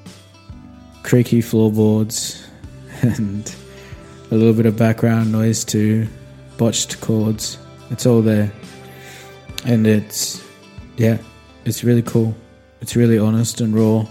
creaky 1.02 1.40
floorboards 1.40 2.46
and 3.02 3.54
a 4.30 4.34
little 4.34 4.54
bit 4.54 4.66
of 4.66 4.76
background 4.76 5.30
noise 5.30 5.64
too, 5.64 6.08
botched 6.56 7.00
chords. 7.00 7.58
It's 7.90 8.06
all 8.06 8.22
there, 8.22 8.50
and 9.64 9.86
it's 9.86 10.42
yeah, 10.96 11.18
it's 11.64 11.84
really 11.84 12.02
cool. 12.02 12.34
It's 12.80 12.96
really 12.96 13.18
honest 13.18 13.60
and 13.60 13.74
raw. 13.74 14.06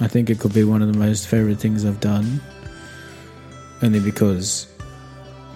I 0.00 0.08
think 0.08 0.30
it 0.30 0.40
could 0.40 0.52
be 0.52 0.64
one 0.64 0.82
of 0.82 0.92
the 0.92 0.98
most 0.98 1.28
favorite 1.28 1.58
things 1.58 1.84
I've 1.84 2.00
done, 2.00 2.40
only 3.82 4.00
because 4.00 4.66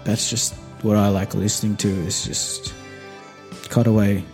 that's 0.04 0.30
just 0.30 0.54
what 0.82 0.96
I 0.96 1.08
like 1.08 1.34
listening 1.34 1.76
to. 1.78 1.88
Is 1.88 2.24
just 2.24 2.74
cut 3.68 3.86
away 3.86 4.24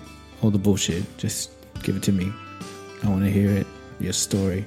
all 0.43 0.51
the 0.51 0.59
bullshit. 0.59 1.05
Just 1.19 1.51
give 1.83 1.97
it 1.97 2.03
to 2.05 2.13
me. 2.13 2.33
I 3.03 3.09
want 3.09 3.25
to 3.25 3.31
hear 3.31 3.51
it. 3.51 3.67
Your 4.01 4.13
story 4.13 4.67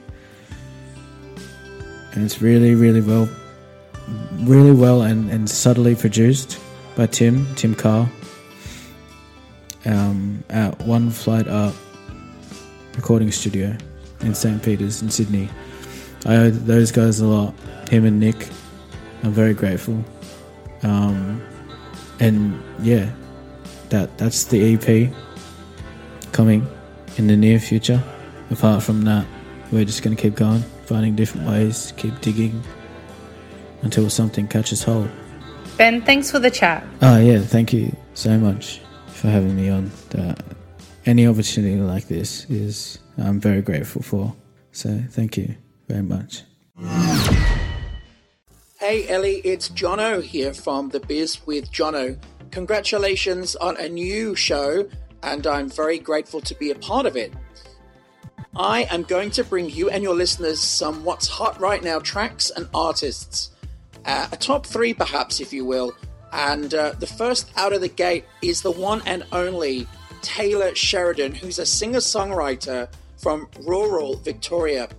and 2.17 2.25
it's 2.25 2.41
really, 2.41 2.73
really 2.73 2.99
well, 2.99 3.29
really 4.39 4.71
well 4.71 5.03
and, 5.03 5.29
and 5.29 5.47
subtly 5.47 5.93
produced 5.93 6.59
by 6.95 7.05
Tim, 7.05 7.45
Tim 7.53 7.75
Carr, 7.75 8.09
um, 9.85 10.43
at 10.49 10.81
One 10.81 11.11
Flight 11.11 11.47
Up 11.47 11.75
recording 12.95 13.31
studio 13.31 13.77
in 14.21 14.33
St. 14.33 14.61
Peter's 14.61 15.01
in 15.01 15.09
Sydney. 15.09 15.49
I 16.25 16.35
owe 16.35 16.49
those 16.49 16.91
guys 16.91 17.19
a 17.19 17.27
lot, 17.27 17.53
him 17.89 18.05
and 18.05 18.19
Nick. 18.19 18.49
I'm 19.23 19.31
very 19.31 19.53
grateful. 19.53 20.03
Um, 20.83 21.41
and 22.19 22.61
yeah, 22.79 23.11
that 23.89 24.17
that's 24.17 24.45
the 24.45 24.75
EP 24.75 25.13
coming 26.31 26.67
in 27.17 27.27
the 27.27 27.37
near 27.37 27.59
future. 27.59 28.03
Apart 28.49 28.83
from 28.83 29.01
that, 29.03 29.25
we're 29.71 29.85
just 29.85 30.03
going 30.03 30.15
to 30.15 30.21
keep 30.21 30.35
going 30.35 30.63
finding 30.87 31.15
different 31.15 31.45
ways, 31.47 31.93
keep 31.97 32.19
digging 32.21 32.63
until 33.81 34.09
something 34.09 34.47
catches 34.47 34.83
hold. 34.83 35.09
Ben, 35.77 36.01
thanks 36.01 36.31
for 36.31 36.39
the 36.39 36.49
chat. 36.49 36.83
Oh, 37.01 37.19
yeah, 37.19 37.39
thank 37.39 37.73
you 37.73 37.95
so 38.13 38.37
much 38.39 38.81
for 39.07 39.27
having 39.27 39.55
me 39.55 39.69
on. 39.69 39.91
Any 41.07 41.25
opportunity 41.25 41.77
like 41.77 42.07
this 42.07 42.45
is 42.49 42.99
I'm 43.17 43.39
very 43.39 43.61
grateful 43.61 44.03
for. 44.03 44.35
So 44.73 45.01
thank 45.09 45.37
you 45.37 45.55
very 45.87 46.03
much. 46.03 46.43
Hey 48.79 49.07
Ellie, 49.07 49.41
it's 49.43 49.69
Jono 49.69 50.21
here 50.21 50.53
from 50.53 50.89
The 50.89 50.99
Biz 50.99 51.47
with 51.47 51.71
Jono. 51.71 52.17
Congratulations 52.51 53.55
on 53.55 53.77
a 53.77 53.89
new 53.89 54.35
show, 54.35 54.87
and 55.23 55.47
I'm 55.47 55.69
very 55.69 55.97
grateful 55.97 56.41
to 56.41 56.53
be 56.55 56.71
a 56.71 56.75
part 56.75 57.05
of 57.05 57.15
it. 57.15 57.33
I 58.55 58.83
am 58.91 59.03
going 59.03 59.31
to 59.31 59.43
bring 59.43 59.69
you 59.69 59.89
and 59.89 60.03
your 60.03 60.15
listeners 60.15 60.59
some 60.59 61.03
what's 61.05 61.27
hot 61.27 61.59
right 61.59 61.83
now 61.83 61.99
tracks 61.99 62.51
and 62.55 62.67
artists. 62.73 63.51
Uh, 64.05 64.27
a 64.31 64.37
top 64.37 64.65
three, 64.65 64.93
perhaps, 64.93 65.39
if 65.39 65.53
you 65.53 65.65
will. 65.65 65.93
And 66.33 66.73
uh, 66.73 66.93
the 66.99 67.07
first 67.07 67.51
out 67.55 67.73
of 67.73 67.81
the 67.81 67.87
gate 67.87 68.25
is 68.41 68.61
the 68.61 68.71
one 68.71 69.01
and 69.05 69.25
only 69.31 69.87
Taylor 70.21 70.75
Sheridan, 70.75 71.33
who's 71.33 71.59
a 71.59 71.65
singer 71.65 71.99
songwriter 71.99 72.89
from 73.17 73.47
rural 73.61 74.15
Victoria. 74.17 74.89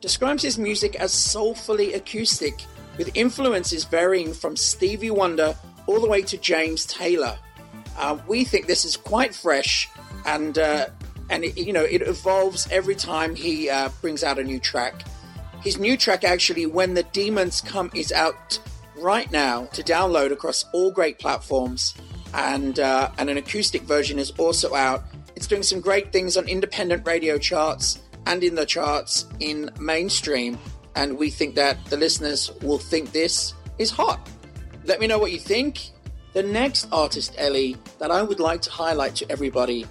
Describes 0.00 0.42
his 0.42 0.58
music 0.58 0.96
as 0.96 1.12
soulfully 1.12 1.94
acoustic, 1.94 2.64
with 2.96 3.14
influences 3.14 3.84
varying 3.84 4.32
from 4.32 4.56
Stevie 4.56 5.10
Wonder 5.10 5.56
all 5.86 6.00
the 6.00 6.08
way 6.08 6.22
to 6.22 6.36
James 6.38 6.86
Taylor. 6.86 7.38
Uh, 7.98 8.18
we 8.26 8.44
think 8.44 8.66
this 8.66 8.84
is 8.84 8.96
quite 8.96 9.34
fresh 9.34 9.88
and 10.26 10.58
uh, 10.58 10.86
and 11.28 11.44
it, 11.44 11.56
you 11.56 11.72
know 11.72 11.84
it 11.84 12.02
evolves 12.02 12.68
every 12.70 12.94
time 12.94 13.34
he 13.34 13.70
uh, 13.70 13.88
brings 14.00 14.22
out 14.24 14.38
a 14.38 14.44
new 14.44 14.58
track. 14.58 15.02
His 15.62 15.78
new 15.78 15.96
track, 15.96 16.24
actually, 16.24 16.66
"When 16.66 16.94
the 16.94 17.02
Demons 17.04 17.60
Come," 17.60 17.90
is 17.94 18.12
out 18.12 18.58
right 18.96 19.30
now 19.30 19.66
to 19.66 19.82
download 19.82 20.32
across 20.32 20.64
all 20.72 20.90
great 20.90 21.18
platforms, 21.18 21.94
and 22.34 22.78
uh, 22.78 23.10
and 23.18 23.30
an 23.30 23.36
acoustic 23.36 23.82
version 23.82 24.18
is 24.18 24.30
also 24.32 24.74
out. 24.74 25.04
It's 25.36 25.46
doing 25.46 25.62
some 25.62 25.80
great 25.80 26.12
things 26.12 26.36
on 26.36 26.48
independent 26.48 27.06
radio 27.06 27.38
charts 27.38 28.00
and 28.26 28.44
in 28.44 28.54
the 28.54 28.66
charts 28.66 29.26
in 29.40 29.70
mainstream, 29.80 30.58
and 30.94 31.16
we 31.16 31.30
think 31.30 31.54
that 31.54 31.84
the 31.86 31.96
listeners 31.96 32.50
will 32.62 32.78
think 32.78 33.12
this 33.12 33.54
is 33.78 33.90
hot. 33.90 34.28
Let 34.84 35.00
me 35.00 35.06
know 35.06 35.18
what 35.18 35.32
you 35.32 35.38
think. 35.38 35.90
The 36.32 36.42
next 36.42 36.86
artist, 36.92 37.34
Ellie, 37.38 37.76
that 37.98 38.10
I 38.10 38.22
would 38.22 38.38
like 38.38 38.62
to 38.62 38.70
highlight 38.70 39.16
to 39.16 39.30
everybody 39.30 39.86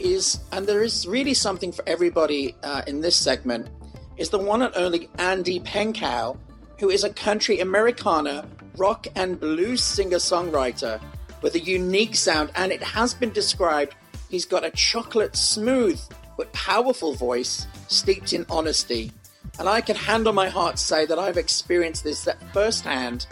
is, 0.00 0.40
and 0.50 0.66
there 0.66 0.82
is 0.82 1.06
really 1.06 1.34
something 1.34 1.70
for 1.70 1.84
everybody 1.86 2.56
uh, 2.64 2.82
in 2.86 3.00
this 3.00 3.14
segment, 3.14 3.68
is 4.16 4.30
the 4.30 4.38
one 4.38 4.62
and 4.62 4.74
only 4.74 5.08
Andy 5.18 5.60
Penkow, 5.60 6.36
who 6.80 6.90
is 6.90 7.04
a 7.04 7.10
country 7.10 7.60
Americana 7.60 8.48
rock 8.76 9.06
and 9.16 9.38
blues 9.38 9.82
singer 9.82 10.16
songwriter 10.18 11.00
with 11.42 11.54
a 11.54 11.60
unique 11.60 12.14
sound, 12.14 12.50
and 12.54 12.72
it 12.72 12.82
has 12.82 13.14
been 13.14 13.30
described 13.30 13.94
he's 14.30 14.44
got 14.44 14.64
a 14.64 14.70
chocolate 14.70 15.36
smooth 15.36 16.00
but 16.36 16.52
powerful 16.52 17.14
voice 17.14 17.66
steeped 17.88 18.32
in 18.32 18.46
honesty. 18.48 19.12
And 19.58 19.68
I 19.68 19.80
can 19.80 19.96
hand 19.96 20.28
on 20.28 20.34
my 20.34 20.48
heart 20.48 20.78
say 20.78 21.06
that 21.06 21.18
I've 21.18 21.36
experienced 21.36 22.04
this 22.04 22.28
firsthand. 22.52 23.26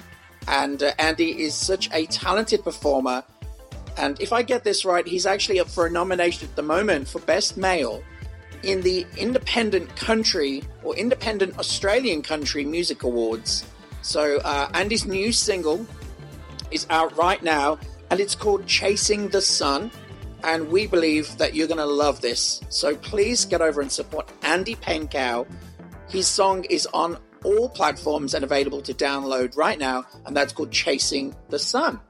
And 0.49 0.83
uh, 0.83 0.93
Andy 0.99 1.43
is 1.43 1.55
such 1.55 1.89
a 1.93 2.07
talented 2.07 2.65
performer 2.65 3.23
and 3.97 4.21
if 4.21 4.33
I 4.33 4.43
get 4.43 4.63
this 4.63 4.85
right, 4.85 5.07
he's 5.07 5.27
actually 5.27 5.61
up 5.61 5.69
for 5.69 5.87
a 5.87 5.91
nomination 5.91 6.49
at 6.49 6.57
the 6.57 6.63
moment 6.63 7.09
for 7.09 7.19
Best 7.21 7.57
Male 7.57 8.03
in 8.63 8.83
the 8.83 9.07
Independent 9.17 9.95
Country 9.97 10.63
or 10.83 10.95
Independent 10.97 11.59
Australian 11.59 12.23
Country 12.23 12.65
Music 12.65 13.03
Awards. 13.05 13.65
So 14.03 14.39
uh, 14.39 14.69
Andy's 14.75 15.07
new 15.07 15.33
single 15.33 15.87
is 16.71 16.87
out 16.91 17.17
right 17.17 17.43
now, 17.43 17.79
and 18.11 18.21
it's 18.21 18.35
called 18.35 18.67
Chasing 18.67 19.29
the 19.29 19.43
Sun. 19.43 19.91
And 20.45 20.71
we 20.71 20.87
believe 20.87 21.37
that 21.39 21.55
you're 21.55 21.67
going 21.67 21.79
to 21.79 21.87
love 21.87 22.21
this. 22.21 22.61
So 22.69 22.95
please 22.97 23.45
get 23.45 23.61
over 23.61 23.81
and 23.81 23.91
support 23.91 24.31
Andy 24.43 24.77
Penkow. 24.77 25.47
His 26.09 26.29
song 26.29 26.65
is 26.65 26.87
on 26.95 27.19
all 27.43 27.69
platforms 27.69 28.35
and 28.35 28.45
available 28.45 28.81
to 28.83 28.95
download 28.95 29.57
right 29.57 29.79
now, 29.79 30.05
and 30.25 30.37
that's 30.37 30.53
called 30.53 30.71
Chasing 30.71 31.35
the 31.49 31.59
Sun. 31.59 32.01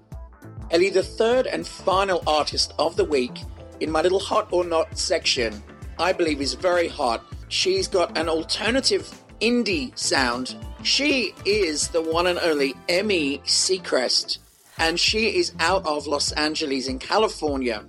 Ellie, 0.70 0.90
the 0.90 1.02
third 1.02 1.46
and 1.46 1.66
final 1.66 2.22
artist 2.26 2.74
of 2.78 2.96
the 2.96 3.04
week 3.04 3.42
in 3.80 3.90
my 3.90 4.02
little 4.02 4.18
hot 4.18 4.48
or 4.50 4.64
not 4.64 4.98
section, 4.98 5.62
I 5.98 6.12
believe 6.12 6.40
is 6.40 6.54
very 6.54 6.88
hot. 6.88 7.24
She's 7.48 7.86
got 7.86 8.18
an 8.18 8.28
alternative 8.28 9.08
indie 9.40 9.96
sound. 9.96 10.56
She 10.82 11.34
is 11.44 11.88
the 11.88 12.02
one 12.02 12.26
and 12.26 12.38
only 12.38 12.74
Emmy 12.88 13.38
Seacrest, 13.44 14.38
and 14.78 14.98
she 14.98 15.38
is 15.38 15.52
out 15.60 15.86
of 15.86 16.06
Los 16.06 16.32
Angeles 16.32 16.88
in 16.88 16.98
California. 16.98 17.84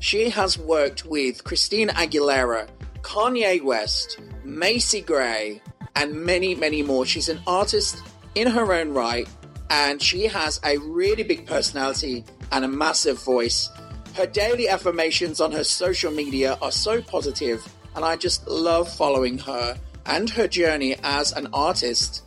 She 0.00 0.28
has 0.30 0.58
worked 0.58 1.04
with 1.04 1.44
Christina 1.44 1.92
Aguilera, 1.94 2.68
Kanye 3.02 3.62
West, 3.62 4.18
Macy 4.44 5.00
Gray, 5.00 5.62
and 5.96 6.14
many, 6.14 6.54
many 6.54 6.82
more. 6.82 7.06
She's 7.06 7.28
an 7.28 7.40
artist 7.46 8.02
in 8.34 8.48
her 8.48 8.72
own 8.72 8.92
right, 8.92 9.28
and 9.70 10.02
she 10.02 10.26
has 10.26 10.60
a 10.64 10.78
really 10.78 11.22
big 11.22 11.46
personality 11.46 12.24
and 12.52 12.64
a 12.64 12.68
massive 12.68 13.22
voice. 13.22 13.70
Her 14.14 14.26
daily 14.26 14.68
affirmations 14.68 15.40
on 15.40 15.52
her 15.52 15.64
social 15.64 16.12
media 16.12 16.58
are 16.60 16.72
so 16.72 17.00
positive, 17.00 17.66
and 17.96 18.04
I 18.04 18.16
just 18.16 18.46
love 18.46 18.92
following 18.92 19.38
her 19.38 19.78
and 20.06 20.28
her 20.30 20.46
journey 20.46 20.96
as 21.02 21.32
an 21.32 21.48
artist. 21.52 22.22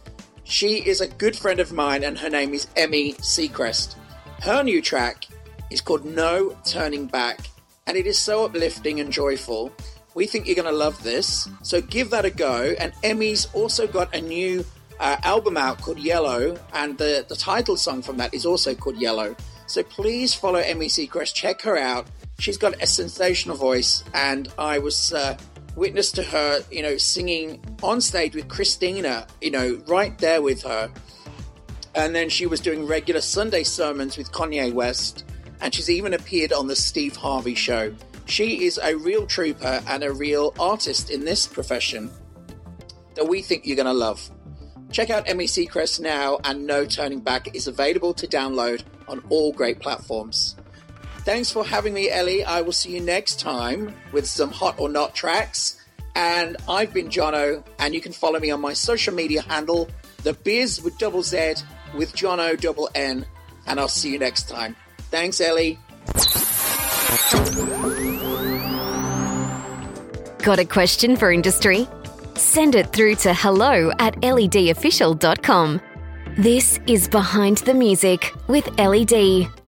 She 0.50 0.78
is 0.78 1.02
a 1.02 1.08
good 1.08 1.36
friend 1.36 1.60
of 1.60 1.74
mine, 1.74 2.06
and 2.06 2.18
her 2.18 2.30
name 2.30 2.54
is 2.54 2.68
Emmy 2.78 3.14
Seacrest. 3.16 3.96
Her 4.42 4.64
new 4.64 4.82
track 4.82 5.26
is 5.70 5.82
called 5.82 6.06
No 6.06 6.58
Turning 6.64 7.06
Back, 7.06 7.50
and 7.86 7.98
it 7.98 8.08
is 8.08 8.18
so 8.18 8.46
uplifting 8.46 9.02
and 9.02 9.12
joyful. 9.12 9.74
We 10.16 10.26
think 10.26 10.48
you're 10.48 10.56
going 10.56 10.66
to 10.66 10.72
love 10.72 11.04
this, 11.04 11.50
so 11.64 11.82
give 11.82 12.10
that 12.12 12.24
a 12.24 12.30
go. 12.30 12.74
And 12.80 12.94
Emmy's 13.04 13.48
also 13.54 13.88
got 13.88 14.16
a 14.16 14.22
new 14.22 14.64
uh, 15.02 15.18
album 15.24 15.58
out 15.58 15.82
called 15.82 16.00
Yellow, 16.00 16.58
and 16.74 16.98
the, 16.98 17.26
the 17.28 17.36
title 17.36 17.76
song 17.76 18.02
from 18.02 18.16
that 18.16 18.34
is 18.34 18.46
also 18.46 18.74
called 18.74 18.96
Yellow. 18.96 19.36
So 19.68 19.84
please 19.84 20.34
follow 20.34 20.60
Emmy 20.60 20.88
Seacrest, 20.88 21.34
check 21.34 21.62
her 21.64 21.78
out. 21.78 22.08
She's 22.40 22.58
got 22.58 22.82
a 22.82 22.88
sensational 22.88 23.58
voice, 23.58 24.02
and 24.14 24.48
I 24.58 24.80
was 24.80 25.12
uh, 25.12 25.38
witness 25.78 26.12
to 26.12 26.24
her, 26.24 26.60
you 26.72 26.82
know, 26.82 26.98
singing 26.98 27.64
on 27.84 28.02
stage 28.02 28.36
with 28.36 28.50
Christina, 28.50 29.28
you 29.40 29.52
know, 29.52 29.80
right 29.88 30.18
there 30.18 30.42
with 30.42 30.64
her. 30.64 30.92
And 31.96 32.14
then 32.14 32.30
she 32.30 32.46
was 32.48 32.60
doing 32.60 32.86
regular 32.86 33.22
Sunday 33.22 33.64
sermons 33.64 34.18
with 34.18 34.32
Kanye 34.32 34.74
West, 34.74 35.24
and 35.62 35.74
she's 35.74 35.90
even 35.90 36.14
appeared 36.14 36.52
on 36.52 36.68
the 36.68 36.76
Steve 36.76 37.16
Harvey 37.16 37.56
show. 37.56 37.94
She 38.26 38.66
is 38.66 38.80
a 38.84 38.96
real 38.96 39.26
trooper 39.26 39.82
and 39.88 40.04
a 40.04 40.12
real 40.12 40.54
artist 40.60 41.10
in 41.10 41.24
this 41.24 41.48
profession 41.48 42.12
that 43.16 43.28
we 43.28 43.42
think 43.42 43.66
you're 43.66 43.78
going 43.78 43.86
to 43.86 43.94
love. 43.94 44.30
Check 44.92 45.10
out 45.10 45.30
Emmy 45.30 45.46
Seacrest 45.46 46.00
now, 46.00 46.40
and 46.44 46.68
No 46.68 46.86
Turning 46.86 47.20
Back 47.20 47.56
is 47.56 47.68
available 47.68 48.14
to 48.16 48.28
download 48.28 48.84
on 49.08 49.24
all 49.30 49.54
great 49.54 49.80
platforms. 49.80 50.57
Thanks 51.28 51.52
for 51.52 51.66
having 51.66 51.94
me, 51.94 52.10
Ellie. 52.10 52.46
I 52.46 52.62
will 52.62 52.72
see 52.72 52.92
you 52.92 53.02
next 53.02 53.42
time 53.42 53.94
with 54.14 54.26
some 54.26 54.50
hot 54.50 54.80
or 54.80 54.88
not 54.88 55.14
tracks. 55.14 55.76
And 56.16 56.56
I've 56.70 56.94
been 56.94 57.10
Jono, 57.10 57.66
and 57.80 57.94
you 57.94 58.00
can 58.00 58.14
follow 58.14 58.40
me 58.40 58.50
on 58.50 58.62
my 58.62 58.72
social 58.72 59.14
media 59.14 59.42
handle, 59.42 59.90
The 60.24 60.32
Biz 60.32 60.82
with 60.84 60.98
double 60.98 61.22
Z 61.22 61.56
with 61.98 62.14
Jono 62.14 62.58
double 62.58 62.90
N. 62.96 63.26
And 63.66 63.78
I'll 63.78 63.90
see 63.90 64.14
you 64.14 64.20
next 64.20 64.48
time. 64.48 64.78
Thanks, 65.12 65.42
Ellie. 65.42 65.78
Got 70.44 70.60
a 70.60 70.66
question 70.66 71.18
for 71.18 71.30
industry? 71.30 71.90
Send 72.36 72.74
it 72.74 72.94
through 72.94 73.16
to 73.16 73.34
hello 73.34 73.92
at 74.00 74.16
ledofficial.com. 74.22 75.82
This 76.38 76.80
is 76.88 77.10
Behind 77.10 77.58
the 77.58 77.74
Music 77.74 78.34
with 78.48 78.66
LED. 78.80 79.50